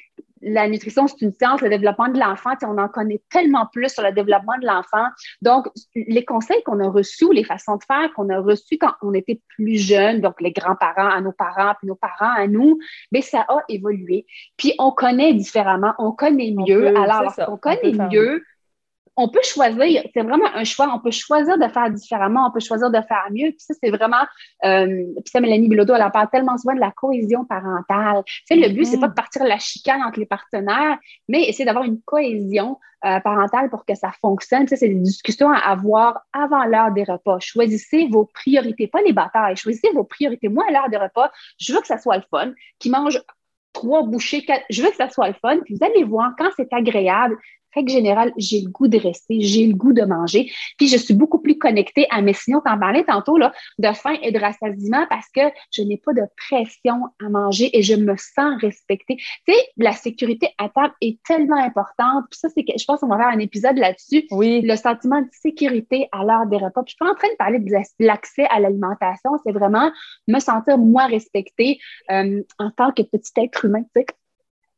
la 0.46 0.68
nutrition, 0.68 1.06
c'est 1.08 1.20
une 1.22 1.32
science, 1.32 1.60
le 1.60 1.68
développement 1.68 2.08
de 2.08 2.18
l'enfant, 2.18 2.52
on 2.62 2.78
en 2.78 2.88
connaît 2.88 3.20
tellement 3.30 3.66
plus 3.72 3.88
sur 3.88 4.02
le 4.02 4.12
développement 4.12 4.56
de 4.60 4.66
l'enfant. 4.66 5.06
Donc, 5.42 5.66
les 5.94 6.24
conseils 6.24 6.62
qu'on 6.64 6.78
a 6.80 6.88
reçus 6.88 7.32
les 7.32 7.44
façons 7.44 7.76
de 7.76 7.82
faire 7.84 8.12
qu'on 8.14 8.28
a 8.30 8.38
reçus 8.38 8.78
quand 8.78 8.92
on 9.02 9.12
était 9.12 9.40
plus 9.48 9.76
jeune, 9.76 10.20
donc 10.20 10.40
les 10.40 10.52
grands-parents 10.52 11.08
à 11.08 11.20
nos 11.20 11.32
parents, 11.32 11.74
puis 11.78 11.88
nos 11.88 11.96
parents 11.96 12.32
à 12.36 12.46
nous, 12.46 12.78
bien, 13.10 13.22
ça 13.22 13.44
a 13.48 13.58
évolué. 13.68 14.26
Puis, 14.56 14.74
on 14.78 14.92
connaît 14.92 15.34
différemment, 15.34 15.94
on 15.98 16.12
connaît 16.12 16.54
mieux. 16.56 16.96
Alors, 16.96 17.32
on 17.48 17.56
connaît 17.56 17.92
mieux, 17.92 18.42
on 19.16 19.28
peut 19.28 19.42
choisir, 19.42 20.02
c'est 20.12 20.22
vraiment 20.22 20.48
un 20.54 20.64
choix, 20.64 20.92
on 20.94 21.00
peut 21.00 21.10
choisir 21.10 21.56
de 21.58 21.68
faire 21.68 21.90
différemment, 21.90 22.48
on 22.48 22.50
peut 22.52 22.60
choisir 22.60 22.90
de 22.90 23.00
faire 23.00 23.26
mieux. 23.30 23.50
Puis 23.50 23.60
ça, 23.60 23.74
c'est 23.82 23.90
vraiment, 23.90 24.24
euh, 24.64 24.86
puis 24.86 25.30
ça, 25.30 25.40
Mélanie 25.40 25.68
Bilodeau, 25.68 25.94
elle 25.94 26.02
en 26.02 26.10
parle 26.10 26.28
tellement 26.30 26.58
souvent 26.58 26.74
de 26.74 26.80
la 26.80 26.90
cohésion 26.90 27.44
parentale. 27.46 28.22
Tu 28.26 28.42
sais, 28.46 28.56
le 28.56 28.68
but, 28.74 28.84
c'est 28.84 29.00
pas 29.00 29.08
de 29.08 29.14
partir 29.14 29.44
la 29.44 29.58
chicane 29.58 30.02
entre 30.02 30.20
les 30.20 30.26
partenaires, 30.26 30.98
mais 31.28 31.48
essayer 31.48 31.64
d'avoir 31.64 31.84
une 31.84 32.00
cohésion 32.02 32.78
euh, 33.06 33.20
parentale 33.20 33.70
pour 33.70 33.86
que 33.86 33.94
ça 33.94 34.10
fonctionne. 34.20 34.64
Tu 34.64 34.68
sais, 34.68 34.76
c'est 34.76 34.88
des 34.88 34.94
discussions 35.00 35.50
à 35.50 35.58
avoir 35.58 36.26
avant 36.34 36.64
l'heure 36.64 36.92
des 36.92 37.04
repas. 37.04 37.38
Choisissez 37.40 38.08
vos 38.08 38.26
priorités, 38.26 38.86
pas 38.86 39.00
les 39.00 39.14
batailles. 39.14 39.56
Choisissez 39.56 39.90
vos 39.94 40.04
priorités. 40.04 40.48
Moi, 40.48 40.64
à 40.68 40.72
l'heure 40.72 40.90
des 40.90 40.98
repas, 40.98 41.30
je 41.58 41.72
veux 41.72 41.80
que 41.80 41.86
ça 41.86 41.98
soit 41.98 42.18
le 42.18 42.24
fun, 42.30 42.52
qui 42.78 42.90
mange 42.90 43.22
trois 43.72 44.02
bouchées, 44.02 44.44
quatre. 44.44 44.64
Je 44.70 44.82
veux 44.82 44.90
que 44.90 44.96
ça 44.96 45.08
soit 45.08 45.28
le 45.28 45.34
fun. 45.34 45.58
Puis 45.64 45.74
vous 45.74 45.86
allez 45.86 46.04
voir, 46.04 46.32
quand 46.38 46.48
c'est 46.56 46.72
agréable, 46.72 47.38
règle 47.74 47.90
générale, 47.90 48.32
j'ai 48.36 48.60
le 48.60 48.70
goût 48.70 48.88
de 48.88 48.98
rester, 48.98 49.40
j'ai 49.40 49.66
le 49.66 49.74
goût 49.74 49.92
de 49.92 50.02
manger. 50.02 50.50
Puis 50.78 50.88
je 50.88 50.96
suis 50.96 51.14
beaucoup 51.14 51.40
plus 51.40 51.58
connectée 51.58 52.06
à 52.10 52.22
mes 52.22 52.32
signaux, 52.32 52.62
t'en 52.64 52.78
parlais 52.78 53.04
tantôt, 53.04 53.36
là, 53.36 53.52
de 53.78 53.92
faim 53.92 54.16
et 54.22 54.32
de 54.32 54.38
rassasiement 54.38 55.06
parce 55.08 55.26
que 55.34 55.42
je 55.72 55.82
n'ai 55.82 55.96
pas 55.98 56.12
de 56.12 56.22
pression 56.48 57.06
à 57.24 57.28
manger 57.28 57.76
et 57.76 57.82
je 57.82 57.94
me 57.94 58.16
sens 58.16 58.60
respectée. 58.60 59.16
Tu 59.16 59.52
sais, 59.52 59.60
la 59.76 59.92
sécurité 59.92 60.48
à 60.58 60.68
table 60.68 60.94
est 61.00 61.22
tellement 61.24 61.56
importante. 61.56 62.24
Puis 62.30 62.40
ça, 62.40 62.48
c'est 62.48 62.64
que 62.64 62.72
je 62.78 62.84
pense 62.84 63.00
qu'on 63.00 63.08
va 63.08 63.18
faire 63.18 63.28
un 63.28 63.38
épisode 63.38 63.76
là-dessus. 63.76 64.26
Oui. 64.30 64.62
Le 64.62 64.76
sentiment 64.76 65.20
de 65.20 65.28
sécurité 65.30 66.08
à 66.12 66.24
l'heure 66.24 66.46
des 66.46 66.56
repas. 66.56 66.82
Puis 66.82 66.92
je 66.92 66.96
suis 66.96 66.98
pas 66.98 67.10
en 67.10 67.14
train 67.14 67.28
de 67.28 67.36
parler 67.36 67.58
de 67.58 67.72
l'accès 68.00 68.46
à 68.50 68.60
l'alimentation, 68.60 69.30
c'est 69.44 69.52
vraiment 69.52 69.90
me 70.28 70.38
sentir 70.38 70.78
moi 70.78 71.06
respectée 71.06 71.78
euh, 72.10 72.42
en 72.58 72.70
tant 72.70 72.92
que 72.92 73.02
petit 73.02 73.32
être 73.36 73.64
humain, 73.64 73.82
tu 73.94 74.02
sais. 74.02 74.06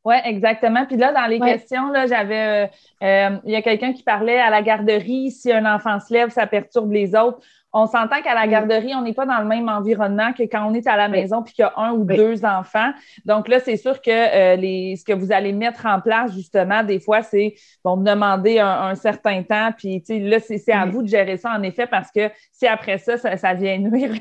Oui, 0.09 0.15
exactement. 0.25 0.87
Puis 0.87 0.97
là, 0.97 1.13
dans 1.13 1.27
les 1.27 1.39
questions, 1.39 1.91
là, 1.91 2.07
j'avais, 2.07 2.65
euh, 2.65 2.67
euh, 3.03 3.37
il 3.45 3.53
y 3.53 3.57
a 3.57 3.61
quelqu'un 3.61 3.93
qui 3.93 4.03
parlait 4.03 4.41
à 4.41 4.49
la 4.49 4.63
garderie, 4.63 5.31
si 5.31 5.53
un 5.53 5.67
enfant 5.67 6.01
se 6.01 6.15
lève, 6.15 6.31
ça 6.31 6.47
perturbe 6.47 6.91
les 6.93 7.15
autres 7.15 7.41
on 7.73 7.87
s'entend 7.87 8.23
qu'à 8.23 8.35
la 8.35 8.47
mm. 8.47 8.51
garderie, 8.51 8.95
on 8.95 9.03
n'est 9.03 9.13
pas 9.13 9.27
dans 9.27 9.39
le 9.39 9.45
même 9.45 9.69
environnement 9.69 10.33
que 10.33 10.43
quand 10.45 10.67
on 10.71 10.75
est 10.75 10.87
à 10.87 10.97
la 10.97 11.09
maison 11.09 11.43
puis 11.43 11.55
qu'il 11.55 11.63
y 11.63 11.67
a 11.67 11.73
un 11.77 11.93
ou 11.93 12.05
deux 12.05 12.45
enfants. 12.45 12.91
Donc 13.25 13.49
là, 13.49 13.61
c'est 13.61 13.77
sûr 13.77 14.01
que 14.01 14.11
euh, 14.11 14.57
les, 14.57 14.97
ce 14.97 15.05
que 15.05 15.13
vous 15.13 15.33
allez 15.33 15.53
mettre 15.53 15.87
en 15.87 16.01
place, 16.01 16.33
justement, 16.33 16.83
des 16.83 17.01
fois, 17.01 17.23
c'est 17.23 17.55
bon, 17.85 17.97
demander 17.97 18.59
un, 18.59 18.95
certain 18.95 19.43
temps. 19.43 19.71
Puis 19.77 20.03
là, 20.09 20.39
c'est 20.41 20.73
à 20.73 20.87
vous 20.87 21.03
de 21.03 21.09
gérer 21.09 21.37
ça, 21.37 21.53
en 21.53 21.63
effet, 21.63 21.87
parce 21.87 22.11
que 22.11 22.31
si 22.53 22.67
après 22.67 22.99
ça, 22.99 23.17
ça, 23.19 23.55
vient 23.55 23.79
nuire 23.79 24.15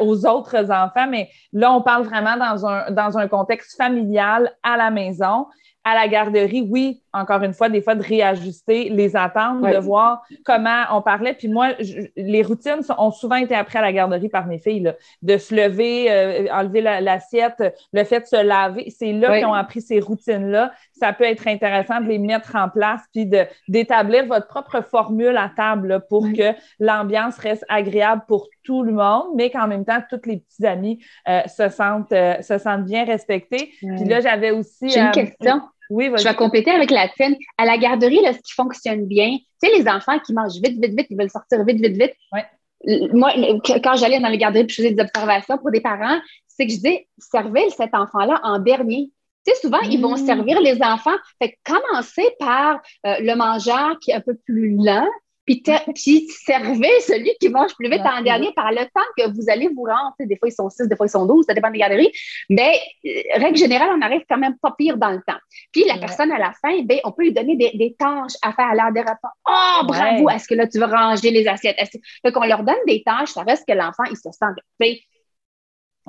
aux 0.00 0.26
autres 0.26 0.70
enfants. 0.70 1.06
Mais 1.08 1.28
là, 1.52 1.72
on 1.72 1.82
parle 1.82 2.04
vraiment 2.04 2.36
dans 2.36 2.66
un, 2.66 2.90
dans 2.90 3.18
un 3.18 3.28
contexte 3.28 3.76
familial 3.76 4.52
à 4.62 4.76
la 4.76 4.90
maison 4.90 5.46
à 5.84 5.94
la 5.94 6.08
garderie, 6.08 6.66
oui, 6.68 7.00
encore 7.12 7.42
une 7.42 7.54
fois, 7.54 7.68
des 7.68 7.80
fois 7.80 7.94
de 7.94 8.02
réajuster 8.02 8.90
les 8.90 9.16
attentes, 9.16 9.62
de 9.62 9.78
voir 9.78 10.22
comment 10.44 10.82
on 10.92 11.00
parlait. 11.00 11.32
Puis 11.32 11.48
moi, 11.48 11.70
les 12.16 12.42
routines 12.42 12.80
ont 12.98 13.10
souvent 13.10 13.36
été 13.36 13.54
apprises 13.54 13.76
à 13.76 13.82
la 13.82 13.92
garderie 13.92 14.28
par 14.28 14.46
mes 14.46 14.58
filles, 14.58 14.92
de 15.22 15.38
se 15.38 15.54
lever, 15.54 16.10
euh, 16.10 16.46
enlever 16.52 16.82
l'assiette, 16.82 17.62
le 17.92 18.04
fait 18.04 18.20
de 18.20 18.26
se 18.26 18.42
laver. 18.42 18.90
C'est 18.90 19.12
là 19.12 19.38
qu'ils 19.38 19.46
ont 19.46 19.54
appris 19.54 19.80
ces 19.80 20.00
routines-là. 20.00 20.72
Ça 20.98 21.12
peut 21.12 21.24
être 21.24 21.46
intéressant 21.46 22.00
de 22.00 22.08
les 22.08 22.18
mettre 22.18 22.56
en 22.56 22.68
place, 22.68 23.02
puis 23.12 23.28
d'établir 23.68 24.26
votre 24.26 24.46
propre 24.46 24.82
formule 24.82 25.36
à 25.36 25.50
table 25.54 26.04
pour 26.08 26.24
que 26.32 26.54
l'ambiance 26.78 27.38
reste 27.38 27.64
agréable 27.68 28.22
pour 28.26 28.48
tout 28.64 28.82
le 28.82 28.92
monde, 28.92 29.28
mais 29.36 29.50
qu'en 29.50 29.66
même 29.66 29.84
temps, 29.84 30.00
tous 30.10 30.26
les 30.26 30.38
petits 30.38 30.66
amis 30.66 31.02
euh, 31.28 31.40
se, 31.46 31.68
sentent, 31.68 32.12
euh, 32.12 32.40
se 32.42 32.58
sentent 32.58 32.84
bien 32.84 33.04
respectés. 33.04 33.72
Puis 33.80 34.04
là, 34.04 34.20
j'avais 34.20 34.50
aussi... 34.50 34.88
J'ai 34.88 35.00
une 35.00 35.10
question. 35.10 35.62
Oui, 35.90 36.10
Je 36.16 36.24
vais 36.24 36.34
compléter 36.34 36.70
avec 36.70 36.90
la 36.90 37.08
tienne. 37.08 37.34
À 37.56 37.64
la 37.64 37.78
garderie, 37.78 38.20
là, 38.20 38.32
ce 38.32 38.38
qui 38.38 38.52
fonctionne 38.52 39.06
bien, 39.06 39.38
tu 39.62 39.68
sais, 39.68 39.78
les 39.78 39.88
enfants 39.88 40.18
qui 40.18 40.34
mangent 40.34 40.60
vite, 40.62 40.78
vite, 40.82 40.96
vite, 40.96 41.06
ils 41.10 41.16
veulent 41.16 41.30
sortir 41.30 41.64
vite, 41.64 41.80
vite, 41.80 41.96
vite. 41.96 42.12
Moi, 43.12 43.32
quand 43.82 43.96
j'allais 43.96 44.20
dans 44.20 44.28
les 44.28 44.38
garderies 44.38 44.68
je 44.68 44.74
faisais 44.74 44.92
des 44.92 45.02
observations 45.02 45.58
pour 45.58 45.70
des 45.70 45.80
parents, 45.80 46.18
c'est 46.46 46.66
que 46.66 46.72
je 46.72 46.76
disais, 46.76 47.08
servez 47.18 47.70
cet 47.70 47.94
enfant-là 47.94 48.40
en 48.42 48.58
dernier. 48.58 49.10
Tu 49.48 49.54
sais, 49.54 49.60
souvent, 49.62 49.80
ils 49.80 50.00
vont 50.00 50.14
mmh. 50.14 50.26
servir 50.26 50.60
les 50.60 50.82
enfants. 50.82 51.16
Fait 51.40 51.56
commencer 51.64 52.28
par 52.38 52.80
euh, 53.06 53.16
le 53.20 53.34
mangeur 53.34 53.98
qui 54.00 54.10
est 54.10 54.14
un 54.14 54.20
peu 54.20 54.36
plus 54.44 54.76
lent, 54.76 55.08
puis, 55.46 55.62
puis 55.94 56.28
servez 56.44 57.00
celui 57.00 57.32
qui 57.40 57.48
mange 57.48 57.74
plus 57.74 57.88
vite 57.88 58.02
en 58.02 58.20
dernier 58.20 58.52
par 58.52 58.70
le 58.70 58.80
temps 58.80 59.08
que 59.16 59.30
vous 59.34 59.48
allez 59.48 59.68
vous 59.74 59.84
rendre. 59.84 60.14
Des 60.20 60.36
fois, 60.36 60.48
ils 60.48 60.52
sont 60.52 60.68
6, 60.68 60.88
des 60.88 60.96
fois, 60.96 61.06
ils 61.06 61.10
sont 61.10 61.24
12, 61.24 61.46
ça 61.46 61.54
dépend 61.54 61.70
des 61.70 61.78
galeries. 61.78 62.12
Mais, 62.50 62.74
euh, 63.06 63.10
règle 63.36 63.56
générale, 63.56 63.88
on 63.96 64.02
arrive 64.02 64.20
quand 64.28 64.36
même 64.36 64.56
pas 64.60 64.74
pire 64.76 64.98
dans 64.98 65.10
le 65.10 65.22
temps. 65.26 65.38
Puis, 65.72 65.84
la 65.84 65.96
personne 65.96 66.30
à 66.32 66.38
la 66.38 66.52
fin, 66.60 66.82
ben, 66.82 66.98
on 67.04 67.12
peut 67.12 67.22
lui 67.22 67.32
donner 67.32 67.56
des, 67.56 67.96
tâches 67.98 68.34
à 68.42 68.52
faire 68.52 68.68
à 68.68 68.74
l'heure 68.74 68.92
des 68.92 69.00
repas. 69.00 69.32
Oh, 69.48 69.86
bravo! 69.86 70.28
Est-ce 70.28 70.46
que 70.46 70.54
là, 70.54 70.66
tu 70.66 70.78
veux 70.78 70.84
ranger 70.84 71.30
les 71.30 71.48
assiettes? 71.48 71.78
Fait 71.78 72.30
qu'on 72.30 72.44
leur 72.44 72.62
donne 72.62 72.76
des 72.86 73.02
tâches, 73.02 73.30
ça 73.30 73.42
reste 73.42 73.66
que 73.66 73.72
l'enfant, 73.72 74.04
il 74.10 74.16
se 74.16 74.30
sent 74.30 75.00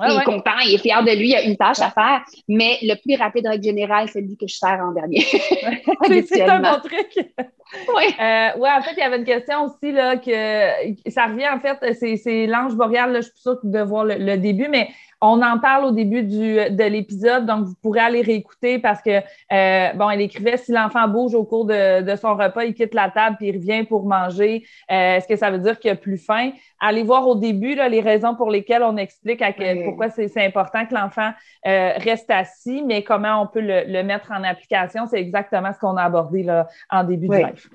il 0.08 0.20
est 0.20 0.24
content, 0.24 0.58
il 0.64 0.74
est 0.74 0.78
fier 0.78 1.02
de 1.02 1.10
lui, 1.10 1.28
il 1.28 1.34
a 1.34 1.42
une 1.42 1.56
tâche 1.56 1.80
à 1.80 1.90
faire, 1.90 2.22
mais 2.48 2.78
le 2.82 2.94
plus 2.94 3.16
rapide, 3.20 3.46
règle 3.46 3.64
générale, 3.64 4.08
c'est 4.12 4.20
lui 4.20 4.36
que 4.36 4.46
je 4.46 4.54
sers 4.54 4.80
en 4.80 4.92
dernier. 4.92 5.20
c'est 6.26 6.42
un 6.42 6.60
bon 6.60 6.78
truc. 6.80 7.12
oui. 7.96 8.14
Euh, 8.20 8.58
ouais, 8.58 8.70
en 8.70 8.82
fait, 8.82 8.92
il 8.96 9.00
y 9.00 9.02
avait 9.02 9.18
une 9.18 9.24
question 9.24 9.64
aussi, 9.64 9.92
là, 9.92 10.16
que 10.16 11.10
ça 11.10 11.26
revient, 11.26 11.48
en 11.48 11.60
fait, 11.60 11.94
c'est 11.94 12.46
l'ange 12.46 12.74
boréal, 12.74 13.12
là, 13.12 13.20
je 13.20 13.26
suis 13.26 13.40
sûre 13.40 13.58
de 13.62 13.80
voir 13.80 14.04
le, 14.04 14.36
début, 14.36 14.68
mais 14.68 14.88
on 15.20 15.42
en 15.42 15.58
parle 15.58 15.84
au 15.84 15.90
début 15.90 16.22
du, 16.22 16.54
de 16.54 16.84
l'épisode, 16.84 17.44
donc 17.44 17.66
vous 17.66 17.74
pourrez 17.82 18.00
aller 18.00 18.22
réécouter 18.22 18.78
parce 18.78 19.02
que, 19.02 19.18
euh, 19.52 19.92
bon, 19.94 20.08
elle 20.08 20.22
écrivait 20.22 20.56
si 20.56 20.72
l'enfant 20.72 21.06
bouge 21.08 21.34
au 21.34 21.44
cours 21.44 21.66
de, 21.66 22.02
de, 22.02 22.16
son 22.16 22.34
repas, 22.34 22.64
il 22.64 22.74
quitte 22.74 22.94
la 22.94 23.10
table 23.10 23.36
puis 23.36 23.48
il 23.48 23.56
revient 23.56 23.84
pour 23.84 24.06
manger, 24.06 24.64
euh, 24.90 25.16
est-ce 25.16 25.28
que 25.28 25.36
ça 25.36 25.50
veut 25.50 25.58
dire 25.58 25.78
qu'il 25.78 25.90
a 25.90 25.96
plus 25.96 26.16
faim? 26.16 26.52
Allez 26.80 27.02
voir 27.02 27.28
au 27.28 27.34
début 27.34 27.74
là, 27.74 27.88
les 27.88 28.00
raisons 28.00 28.34
pour 28.34 28.50
lesquelles 28.50 28.82
on 28.82 28.96
explique 28.96 29.42
à 29.42 29.52
quel, 29.52 29.84
pourquoi 29.84 30.08
c'est 30.08 30.30
important 30.38 30.86
que 30.86 30.94
l'enfant 30.94 31.32
euh, 31.66 31.92
reste 31.96 32.30
assis, 32.30 32.82
mais 32.86 33.02
comment 33.02 33.42
on 33.42 33.46
peut 33.46 33.60
le, 33.60 33.84
le 33.86 34.02
mettre 34.02 34.32
en 34.32 34.42
application. 34.42 35.06
C'est 35.06 35.20
exactement 35.20 35.72
ce 35.72 35.78
qu'on 35.78 35.96
a 35.96 36.04
abordé 36.04 36.42
là, 36.42 36.66
en 36.90 37.04
début 37.04 37.28
de 37.28 37.34
live. 37.34 37.68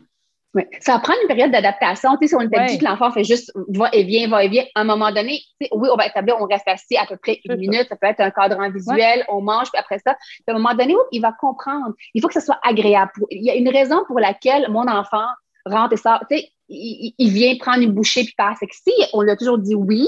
Oui. 0.55 0.63
Ça 0.79 0.97
prend 0.99 1.13
une 1.21 1.27
période 1.27 1.51
d'adaptation. 1.51 2.11
Tu 2.15 2.27
sais, 2.27 2.27
si 2.29 2.35
on 2.35 2.41
était 2.41 2.65
dit 2.65 2.77
que 2.79 2.85
l'enfant 2.85 3.11
fait 3.11 3.25
juste 3.25 3.51
va 3.67 3.89
et 3.91 4.03
vient, 4.03 4.29
va 4.29 4.45
et 4.45 4.47
vient, 4.47 4.63
à 4.73 4.81
un 4.81 4.83
moment 4.85 5.11
donné, 5.11 5.41
oui, 5.59 5.89
on 5.91 5.97
va 5.97 6.07
établir, 6.07 6.37
on 6.39 6.45
reste 6.45 6.67
assis 6.67 6.95
à 6.95 7.05
peu 7.05 7.17
près 7.17 7.41
une 7.43 7.57
minute, 7.57 7.87
ça 7.89 7.97
peut 7.97 8.07
être 8.07 8.21
un 8.21 8.31
cadran 8.31 8.71
visuel, 8.71 9.25
on 9.27 9.41
mange, 9.41 9.69
puis 9.69 9.79
après 9.79 9.99
ça, 9.99 10.11
à 10.11 10.51
un 10.51 10.53
moment 10.53 10.73
donné, 10.73 10.95
il 11.11 11.21
va 11.21 11.33
comprendre. 11.33 11.93
Il 12.13 12.21
faut 12.21 12.29
que 12.29 12.33
ce 12.33 12.39
soit 12.39 12.59
agréable. 12.63 13.11
Il 13.31 13.43
y 13.43 13.49
a 13.49 13.55
une 13.55 13.67
raison 13.67 14.03
pour 14.07 14.17
laquelle 14.19 14.71
mon 14.71 14.87
enfant 14.87 15.27
rentre 15.65 15.93
et 15.93 15.97
sort. 15.97 16.23
Tu 16.31 16.37
sais, 16.37 16.49
il, 16.69 17.29
vient 17.31 17.55
prendre 17.57 17.83
une 17.83 17.91
bouchée 17.91 18.23
puis 18.23 18.33
passe. 18.37 18.59
Si 18.71 18.93
on 19.11 19.23
lui 19.23 19.31
a 19.31 19.35
toujours 19.35 19.57
dit 19.57 19.75
oui, 19.75 20.07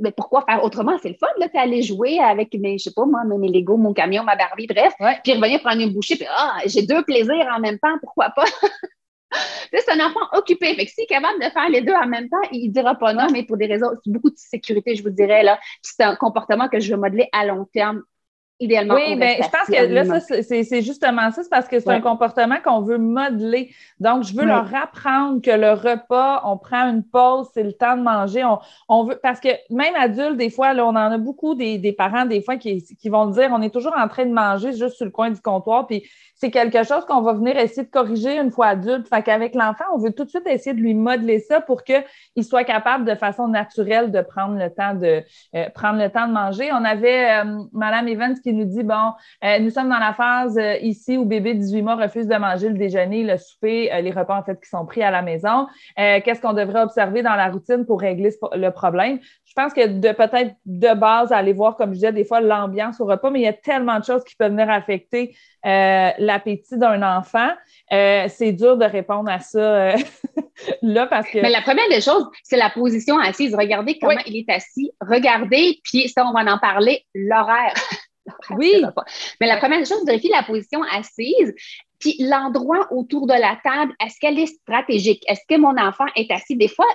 mais 0.00 0.10
pourquoi 0.10 0.44
faire 0.48 0.64
autrement? 0.64 0.98
C'est 1.00 1.10
le 1.10 1.14
fun, 1.14 1.28
là, 1.38 1.46
aller 1.54 1.82
jouer 1.82 2.18
avec 2.18 2.52
mes, 2.54 2.78
je 2.78 2.84
sais 2.84 2.92
pas, 2.92 3.04
moi, 3.06 3.22
mes 3.24 3.48
Lego, 3.48 3.76
mon 3.76 3.92
camion, 3.92 4.24
ma 4.24 4.34
Barbie, 4.34 4.66
bref, 4.66 4.94
puis 5.22 5.32
revenir 5.34 5.60
prendre 5.60 5.80
une 5.80 5.92
bouchée, 5.92 6.16
puis 6.16 6.26
ah, 6.28 6.58
j'ai 6.66 6.82
deux 6.82 7.04
plaisirs 7.04 7.46
en 7.54 7.60
même 7.60 7.78
temps, 7.78 7.96
pourquoi 8.00 8.30
pas? 8.30 8.44
c'est 9.72 9.90
un 9.90 10.06
enfant 10.06 10.20
occupé. 10.32 10.74
Fait 10.74 10.86
que 10.86 10.90
s'il 10.90 11.04
est 11.04 11.06
capable 11.06 11.38
de 11.38 11.50
faire 11.50 11.68
les 11.68 11.80
deux 11.80 11.92
en 11.92 12.06
même 12.06 12.28
temps, 12.28 12.48
il 12.52 12.70
dira 12.70 12.94
pas 12.94 13.12
non, 13.12 13.26
mais 13.32 13.44
pour 13.44 13.56
des 13.56 13.66
raisons, 13.66 13.90
beaucoup 14.06 14.30
de 14.30 14.36
sécurité, 14.36 14.94
je 14.94 15.02
vous 15.02 15.10
dirais, 15.10 15.42
là. 15.42 15.58
C'est 15.82 16.02
un 16.02 16.16
comportement 16.16 16.68
que 16.68 16.80
je 16.80 16.92
veux 16.92 17.00
modeler 17.00 17.28
à 17.32 17.46
long 17.46 17.66
terme 17.72 18.02
idéalement. 18.60 18.94
Oui, 18.94 19.16
bien, 19.16 19.36
je 19.36 19.48
pense 19.48 19.66
que 19.66 19.92
là, 19.92 20.04
ça, 20.04 20.20
c'est 20.42 20.82
justement 20.82 21.30
ça, 21.30 21.42
c'est 21.42 21.50
parce 21.50 21.68
que 21.68 21.80
c'est 21.80 21.90
un 21.90 22.00
comportement 22.00 22.56
qu'on 22.64 22.80
veut 22.80 22.98
modeler. 22.98 23.74
Donc, 24.00 24.24
je 24.24 24.34
veux 24.34 24.44
leur 24.44 24.72
apprendre 24.74 25.40
que 25.42 25.50
le 25.50 25.72
repas, 25.72 26.42
on 26.44 26.56
prend 26.56 26.88
une 26.88 27.02
pause, 27.02 27.48
c'est 27.52 27.62
le 27.62 27.72
temps 27.72 27.96
de 27.96 28.02
manger. 28.02 28.44
On, 28.44 28.58
on, 28.88 29.04
veut, 29.04 29.18
parce 29.22 29.40
que 29.40 29.48
même 29.70 29.94
adulte, 29.96 30.36
des 30.36 30.50
fois, 30.50 30.72
là, 30.72 30.86
on 30.86 30.90
en 30.90 30.96
a 30.96 31.18
beaucoup 31.18 31.54
des, 31.54 31.78
des 31.78 31.92
parents, 31.92 32.24
des 32.26 32.42
fois, 32.42 32.56
qui, 32.56 32.82
qui, 32.82 33.08
vont 33.08 33.26
dire 33.26 33.50
on 33.52 33.62
est 33.62 33.70
toujours 33.70 33.94
en 33.96 34.08
train 34.08 34.26
de 34.26 34.32
manger 34.32 34.72
juste 34.72 34.96
sur 34.96 35.04
le 35.04 35.10
coin 35.10 35.30
du 35.30 35.40
comptoir, 35.40 35.86
puis 35.86 36.04
c'est 36.36 36.50
quelque 36.50 36.82
chose 36.84 37.04
qu'on 37.06 37.22
va 37.22 37.32
venir 37.32 37.56
essayer 37.56 37.84
de 37.84 37.90
corriger 37.90 38.38
une 38.38 38.50
fois 38.50 38.66
adulte. 38.68 39.08
Fait 39.08 39.22
qu'avec 39.22 39.54
l'enfant, 39.54 39.84
on 39.94 39.98
veut 39.98 40.12
tout 40.12 40.24
de 40.24 40.28
suite 40.28 40.46
essayer 40.46 40.74
de 40.74 40.80
lui 40.80 40.94
modeler 40.94 41.38
ça 41.38 41.60
pour 41.60 41.84
qu'il 41.84 42.44
soit 42.44 42.64
capable 42.64 43.04
de 43.04 43.14
façon 43.14 43.48
naturelle 43.48 44.10
de 44.10 44.20
prendre 44.20 44.58
le 44.58 44.68
temps 44.70 44.94
de 44.94 45.22
euh, 45.54 45.70
prendre 45.70 46.02
le 46.02 46.10
temps 46.10 46.26
de 46.26 46.32
manger. 46.32 46.70
On 46.72 46.84
avait 46.84 47.40
euh, 47.40 47.62
Madame 47.72 48.08
Evans 48.08 48.34
qui 48.44 48.52
nous 48.52 48.64
dit 48.64 48.84
bon, 48.84 49.12
euh, 49.42 49.58
nous 49.58 49.70
sommes 49.70 49.88
dans 49.88 49.98
la 49.98 50.12
phase 50.12 50.60
ici 50.80 51.16
où 51.16 51.24
bébé 51.24 51.54
18 51.54 51.82
mois 51.82 51.96
refuse 51.96 52.28
de 52.28 52.36
manger 52.36 52.68
le 52.68 52.78
déjeuner, 52.78 53.24
le 53.24 53.36
souper, 53.36 53.90
les 54.02 54.10
repas 54.12 54.38
en 54.38 54.44
fait 54.44 54.60
qui 54.60 54.68
sont 54.68 54.86
pris 54.86 55.02
à 55.02 55.10
la 55.10 55.22
maison. 55.22 55.66
Qu'est-ce 55.96 56.40
qu'on 56.40 56.52
devrait 56.52 56.82
observer 56.82 57.22
dans 57.22 57.34
la 57.34 57.48
routine 57.48 57.84
pour 57.84 58.00
régler 58.00 58.30
le 58.54 58.70
problème? 58.70 59.18
Je 59.44 59.52
pense 59.54 59.72
que 59.72 59.86
de 59.86 60.12
peut-être 60.12 60.54
de 60.66 60.94
base 60.94 61.32
aller 61.32 61.52
voir, 61.52 61.76
comme 61.76 61.90
je 61.90 61.94
disais, 61.94 62.12
des 62.12 62.24
fois 62.24 62.40
l'ambiance 62.40 63.00
au 63.00 63.04
repas, 63.04 63.30
mais 63.30 63.40
il 63.40 63.44
y 63.44 63.48
a 63.48 63.52
tellement 63.52 63.98
de 63.98 64.04
choses 64.04 64.24
qui 64.24 64.36
peuvent 64.36 64.50
venir 64.50 64.70
affecter 64.70 65.36
l'appétit 65.64 66.76
d'un 66.76 67.02
enfant. 67.02 67.50
Euh, 67.92 68.26
c'est 68.28 68.52
dur 68.52 68.76
de 68.76 68.84
répondre 68.84 69.30
à 69.30 69.40
ça 69.40 69.58
euh, 69.58 69.96
là 70.82 71.06
parce 71.06 71.28
que. 71.28 71.38
Mais 71.38 71.50
la 71.50 71.60
première 71.60 71.88
des 71.88 72.00
choses, 72.00 72.26
c'est 72.42 72.56
la 72.56 72.70
position 72.70 73.18
assise. 73.18 73.54
Regardez 73.54 73.98
comment 73.98 74.20
il 74.26 74.36
est 74.36 74.52
assis. 74.52 74.90
Regardez, 75.00 75.80
puis 75.84 76.08
ça, 76.08 76.24
on 76.26 76.32
va 76.32 76.52
en 76.52 76.58
parler, 76.58 77.04
l'horaire. 77.14 77.74
Oui. 78.50 78.82
Mais 79.40 79.46
la 79.46 79.56
première 79.58 79.80
des 79.80 79.84
choses, 79.84 80.04
vérifiez 80.06 80.30
la 80.30 80.42
position 80.42 80.82
assise. 80.82 81.54
Puis 81.98 82.16
l'endroit 82.20 82.86
autour 82.92 83.26
de 83.26 83.32
la 83.32 83.58
table, 83.62 83.94
est-ce 84.04 84.18
qu'elle 84.20 84.38
est 84.38 84.46
stratégique? 84.46 85.24
Est-ce 85.28 85.40
que 85.48 85.58
mon 85.58 85.76
enfant 85.78 86.06
est 86.16 86.30
assis? 86.30 86.56
Des 86.56 86.68
fois, 86.68 86.86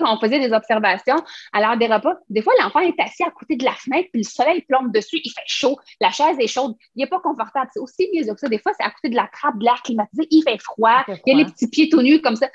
on 0.00 0.18
faisait 0.18 0.38
des 0.38 0.52
observations 0.52 1.22
à 1.52 1.60
l'heure 1.60 1.76
des 1.76 1.86
repas, 1.86 2.14
des 2.28 2.42
fois, 2.42 2.52
l'enfant 2.60 2.80
est 2.80 2.98
assis 2.98 3.22
à 3.22 3.30
côté 3.30 3.56
de 3.56 3.64
la 3.64 3.72
fenêtre, 3.72 4.08
puis 4.12 4.22
le 4.22 4.28
soleil 4.28 4.62
plombe 4.62 4.92
dessus, 4.92 5.20
il 5.22 5.30
fait 5.30 5.42
chaud, 5.46 5.78
la 6.00 6.10
chaise 6.10 6.36
est 6.38 6.46
chaude, 6.46 6.74
il 6.94 7.00
n'est 7.00 7.08
pas 7.08 7.20
confortable. 7.20 7.68
C'est 7.72 7.80
aussi 7.80 8.08
mieux 8.14 8.32
que 8.32 8.38
ça. 8.38 8.48
Des 8.48 8.58
fois, 8.58 8.72
c'est 8.78 8.86
à 8.86 8.90
côté 8.90 9.10
de 9.10 9.16
la 9.16 9.28
trappe 9.32 9.58
de 9.58 9.64
l'air 9.64 9.82
climatisé, 9.82 10.26
il 10.30 10.42
fait 10.42 10.60
froid, 10.60 11.04
il, 11.08 11.20
y 11.26 11.34
a 11.34 11.36
les 11.36 11.44
petits 11.44 11.68
pieds 11.68 11.88
tout 11.88 12.02
nus 12.02 12.20
comme 12.20 12.36
ça. 12.36 12.48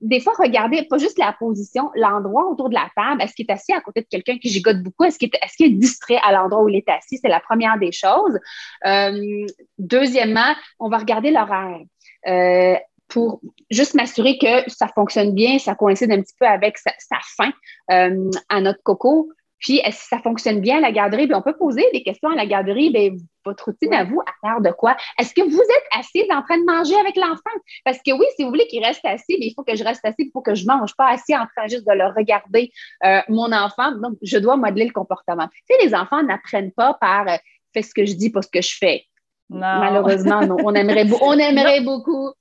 des 0.00 0.20
fois, 0.20 0.32
regardez 0.38 0.82
pas 0.84 0.98
juste 0.98 1.18
la 1.18 1.32
position, 1.32 1.90
l'endroit 1.94 2.48
autour 2.50 2.68
de 2.68 2.74
la 2.74 2.88
table, 2.96 3.22
est-ce 3.22 3.34
qu'il 3.34 3.46
est 3.48 3.52
assis 3.52 3.72
à 3.72 3.80
côté 3.80 4.00
de 4.00 4.06
quelqu'un 4.06 4.38
qui 4.38 4.48
gigote 4.48 4.82
beaucoup? 4.82 5.04
Est-ce 5.04 5.18
qu'il 5.18 5.30
est, 5.30 5.70
distrait 5.70 6.18
à 6.22 6.32
l'endroit 6.32 6.62
où 6.62 6.68
il 6.68 6.76
est 6.76 6.88
assis? 6.88 7.18
C'est 7.18 7.28
la 7.28 7.40
première 7.40 7.78
des 7.78 7.92
choses. 7.92 8.38
Euh, 8.86 9.46
deuxièmement, 9.78 10.54
on 10.78 10.88
va 10.88 10.98
regarder 10.98 11.30
l'horaire. 11.30 11.80
Euh, 12.26 12.76
pour 13.12 13.40
juste 13.70 13.94
m'assurer 13.94 14.38
que 14.38 14.70
ça 14.70 14.88
fonctionne 14.88 15.34
bien, 15.34 15.58
ça 15.58 15.74
coïncide 15.74 16.10
un 16.10 16.22
petit 16.22 16.34
peu 16.38 16.46
avec 16.46 16.78
sa, 16.78 16.92
fin 17.36 17.52
euh, 17.90 18.30
à 18.48 18.60
notre 18.60 18.82
coco. 18.82 19.30
Puis, 19.58 19.76
est-ce 19.84 20.00
que 20.00 20.16
ça 20.16 20.18
fonctionne 20.18 20.60
bien 20.60 20.78
à 20.78 20.80
la 20.80 20.90
garderie? 20.90 21.28
Bien, 21.28 21.38
on 21.38 21.42
peut 21.42 21.56
poser 21.56 21.84
des 21.92 22.02
questions 22.02 22.30
à 22.30 22.34
la 22.34 22.46
garderie. 22.46 22.90
Bien, 22.90 23.10
votre 23.44 23.66
routine 23.66 23.94
à 23.94 24.02
vous, 24.02 24.20
à 24.22 24.32
faire 24.40 24.60
de 24.60 24.70
quoi? 24.70 24.96
Est-ce 25.18 25.34
que 25.34 25.42
vous 25.42 25.60
êtes 25.60 26.00
assise 26.00 26.26
en 26.30 26.42
train 26.42 26.58
de 26.58 26.64
manger 26.64 26.96
avec 26.96 27.14
l'enfant? 27.16 27.60
Parce 27.84 27.98
que 27.98 28.12
oui, 28.12 28.24
si 28.34 28.42
vous 28.42 28.48
voulez 28.48 28.66
qu'il 28.66 28.84
reste 28.84 29.04
assis, 29.04 29.36
bien, 29.38 29.48
il 29.48 29.54
faut 29.54 29.62
que 29.62 29.76
je 29.76 29.84
reste 29.84 30.04
assis, 30.04 30.16
il 30.18 30.30
faut 30.32 30.42
que 30.42 30.54
je 30.54 30.66
mange, 30.66 30.96
pas 30.96 31.10
assis 31.10 31.36
en 31.36 31.46
train 31.54 31.68
juste 31.68 31.86
de 31.86 31.92
le 31.92 32.06
regarder, 32.06 32.72
euh, 33.04 33.20
mon 33.28 33.52
enfant. 33.52 33.92
Donc, 33.92 34.16
je 34.22 34.38
dois 34.38 34.56
modeler 34.56 34.86
le 34.86 34.92
comportement. 34.92 35.46
Tu 35.48 35.60
sais, 35.70 35.84
les 35.84 35.94
enfants 35.94 36.22
n'apprennent 36.24 36.72
pas 36.72 36.94
par 36.94 37.28
euh, 37.28 37.36
fais 37.72 37.82
ce 37.82 37.94
que 37.94 38.04
je 38.04 38.14
dis, 38.14 38.30
pas 38.30 38.42
ce 38.42 38.48
que 38.48 38.62
je 38.62 38.76
fais. 38.76 39.04
Malheureusement, 39.52 40.40
non. 40.46 40.56
On 40.64 40.74
aimerait, 40.74 41.06
on 41.20 41.38
aimerait 41.38 41.80
beaucoup. 41.80 42.32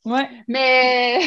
Mais 0.47 1.19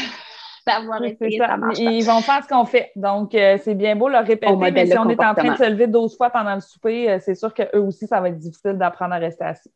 savoir 0.67 0.99
ça. 1.21 1.57
Ils 1.79 2.05
vont 2.05 2.21
faire 2.21 2.43
ce 2.43 2.49
qu'on 2.49 2.65
fait. 2.65 2.91
Donc, 2.97 3.35
euh, 3.35 3.59
c'est 3.63 3.75
bien 3.75 3.97
beau 3.97 4.09
leur 4.09 4.25
répéter, 4.25 4.57
mais 4.57 4.87
si 4.87 4.99
on 4.99 5.09
est 5.09 5.25
en 5.25 5.35
train 5.35 5.53
de 5.53 5.57
se 5.57 5.71
lever 5.71 5.87
12 5.87 6.17
fois 6.17 6.31
pendant 6.31 6.55
le 6.55 6.61
souper, 6.61 7.11
euh, 7.11 7.19
c'est 7.21 7.35
sûr 7.35 7.53
qu'eux 7.53 7.79
aussi, 7.79 8.07
ça 8.07 8.21
va 8.21 8.29
être 8.29 8.39
difficile 8.39 8.79
d'apprendre 8.79 9.15
à 9.15 9.19
rester 9.19 9.45
assis. 9.45 9.71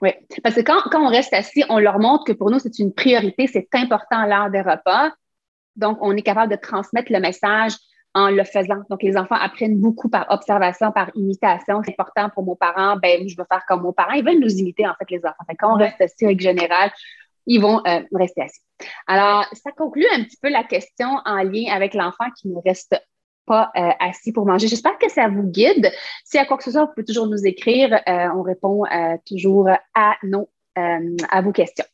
Oui, 0.00 0.10
parce 0.42 0.56
que 0.56 0.60
quand, 0.60 0.80
quand, 0.90 1.02
on 1.02 1.08
reste 1.08 1.32
assis, 1.32 1.64
on 1.68 1.78
leur 1.78 1.98
montre 1.98 2.24
que 2.24 2.32
pour 2.32 2.50
nous, 2.50 2.58
c'est 2.58 2.78
une 2.78 2.92
priorité, 2.92 3.46
c'est 3.46 3.68
important 3.74 4.26
l'heure 4.26 4.50
des 4.50 4.60
repas. 4.60 5.12
Donc, 5.76 5.98
on 6.00 6.12
est 6.16 6.22
capable 6.22 6.52
de 6.52 6.58
transmettre 6.58 7.12
le 7.12 7.20
message 7.20 7.72
en 8.14 8.30
le 8.30 8.44
faisant. 8.44 8.82
Donc, 8.88 9.02
les 9.02 9.16
enfants 9.16 9.34
apprennent 9.34 9.78
beaucoup 9.78 10.08
par 10.08 10.26
observation, 10.30 10.92
par 10.92 11.10
imitation. 11.14 11.82
C'est 11.84 11.92
important 11.98 12.30
pour 12.30 12.44
mon 12.44 12.56
parent, 12.56 12.96
ben, 12.96 13.28
je 13.28 13.36
veux 13.36 13.44
faire 13.50 13.64
comme 13.66 13.82
mon 13.82 13.92
parent. 13.92 14.12
Ils 14.12 14.24
veulent 14.24 14.40
nous 14.40 14.54
imiter, 14.56 14.86
en 14.86 14.94
fait, 14.94 15.10
les 15.10 15.18
enfants. 15.18 15.44
quand 15.58 15.74
on 15.74 15.76
reste 15.76 16.00
assis, 16.00 16.26
en 16.26 16.38
général, 16.38 16.92
ils 17.46 17.60
vont 17.60 17.80
euh, 17.86 18.00
rester 18.12 18.42
assis. 18.42 18.60
Alors, 19.06 19.44
ça 19.52 19.72
conclut 19.72 20.06
un 20.14 20.22
petit 20.24 20.38
peu 20.40 20.48
la 20.48 20.64
question 20.64 21.08
en 21.24 21.42
lien 21.42 21.72
avec 21.72 21.94
l'enfant 21.94 22.26
qui 22.40 22.48
ne 22.48 22.58
reste 22.64 22.96
pas 23.46 23.70
euh, 23.76 23.90
assis 24.00 24.32
pour 24.32 24.46
manger. 24.46 24.68
J'espère 24.68 24.96
que 24.98 25.10
ça 25.10 25.28
vous 25.28 25.42
guide. 25.42 25.92
Si 26.24 26.38
à 26.38 26.46
quoi 26.46 26.56
que 26.56 26.64
ce 26.64 26.70
soit, 26.70 26.82
vous 26.82 26.92
pouvez 26.94 27.04
toujours 27.04 27.26
nous 27.26 27.44
écrire. 27.46 27.92
Euh, 28.08 28.28
on 28.34 28.42
répond 28.42 28.84
toujours 29.26 29.68
à 29.94 30.16
nos 30.22 30.48
à 30.76 31.40
vos 31.40 31.52
questions. 31.52 31.84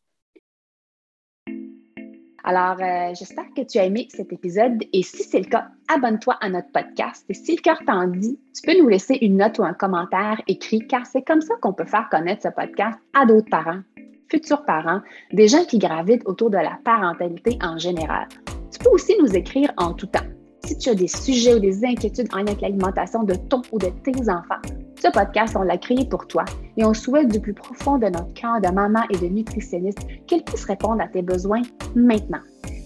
Alors, 2.52 2.78
euh, 2.80 3.14
j'espère 3.14 3.44
que 3.56 3.62
tu 3.62 3.78
as 3.78 3.84
aimé 3.84 4.08
cet 4.10 4.32
épisode 4.32 4.82
et 4.92 5.04
si 5.04 5.22
c'est 5.22 5.38
le 5.38 5.44
cas, 5.44 5.68
abonne-toi 5.86 6.36
à 6.40 6.48
notre 6.48 6.72
podcast. 6.72 7.24
Et 7.28 7.34
si 7.34 7.54
le 7.54 7.60
cœur 7.60 7.78
t'en 7.86 8.08
dit, 8.08 8.40
tu 8.52 8.62
peux 8.66 8.76
nous 8.76 8.88
laisser 8.88 9.18
une 9.20 9.36
note 9.36 9.60
ou 9.60 9.62
un 9.62 9.72
commentaire 9.72 10.42
écrit 10.48 10.84
car 10.84 11.06
c'est 11.06 11.22
comme 11.22 11.42
ça 11.42 11.54
qu'on 11.62 11.72
peut 11.72 11.84
faire 11.84 12.08
connaître 12.10 12.42
ce 12.42 12.48
podcast 12.48 12.98
à 13.14 13.24
d'autres 13.24 13.48
parents, 13.48 13.82
futurs 14.28 14.64
parents, 14.64 15.00
des 15.32 15.46
gens 15.46 15.64
qui 15.64 15.78
gravitent 15.78 16.26
autour 16.26 16.50
de 16.50 16.56
la 16.56 16.76
parentalité 16.84 17.56
en 17.62 17.78
général. 17.78 18.26
Tu 18.72 18.80
peux 18.80 18.90
aussi 18.90 19.14
nous 19.20 19.32
écrire 19.32 19.72
en 19.76 19.92
tout 19.92 20.08
temps. 20.08 20.26
Si 20.64 20.76
tu 20.76 20.90
as 20.90 20.96
des 20.96 21.06
sujets 21.06 21.54
ou 21.54 21.60
des 21.60 21.84
inquiétudes 21.84 22.34
en 22.34 22.38
lien 22.38 22.46
avec 22.48 22.62
l'alimentation 22.62 23.22
de 23.22 23.36
ton 23.48 23.62
ou 23.70 23.78
de 23.78 23.90
tes 24.02 24.28
enfants, 24.28 24.60
ce 25.00 25.08
podcast, 25.12 25.54
on 25.56 25.62
l'a 25.62 25.78
créé 25.78 26.04
pour 26.04 26.26
toi 26.26 26.44
et 26.76 26.84
on 26.84 26.94
souhaite 26.94 27.28
du 27.28 27.40
plus 27.40 27.54
profond 27.54 27.98
de 27.98 28.06
notre 28.06 28.32
cœur 28.34 28.60
de 28.60 28.68
maman 28.68 29.00
et 29.10 29.18
de 29.18 29.26
nutritionniste 29.26 30.00
qu'elle 30.26 30.42
puisse 30.42 30.64
répondre 30.64 31.00
à 31.02 31.08
tes 31.08 31.22
besoins 31.22 31.62
maintenant. 31.94 32.40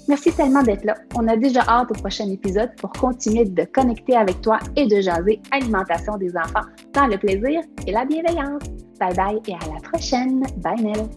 Merci 0.09 0.33
tellement 0.33 0.63
d'être 0.63 0.85
là. 0.85 0.95
On 1.15 1.27
a 1.29 1.37
déjà 1.37 1.63
hâte 1.67 1.91
au 1.91 1.95
prochain 1.95 2.29
épisode 2.29 2.71
pour 2.77 2.93
continuer 2.93 3.45
de 3.45 3.65
connecter 3.65 4.17
avec 4.17 4.41
toi 4.43 4.59
et 4.77 4.87
de 4.87 5.01
jaser 5.01 5.41
alimentation 5.51 6.17
des 6.19 6.37
enfants 6.37 6.67
dans 6.93 7.07
le 7.07 7.17
plaisir 7.17 7.63
et 7.87 7.93
la 7.93 8.05
bienveillance. 8.05 8.63
Bye 9.01 9.15
bye 9.15 9.41
et 9.49 9.55
à 9.55 9.75
la 9.75 9.81
prochaine. 9.81 10.43
Bye 10.59 10.83
Nell. 10.83 11.09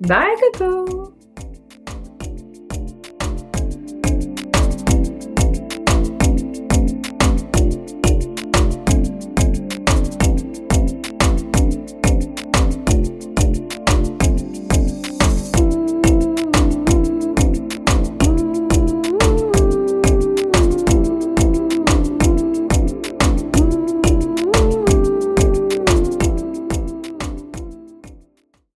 Bye 0.00 0.36
Coco. 0.58 1.19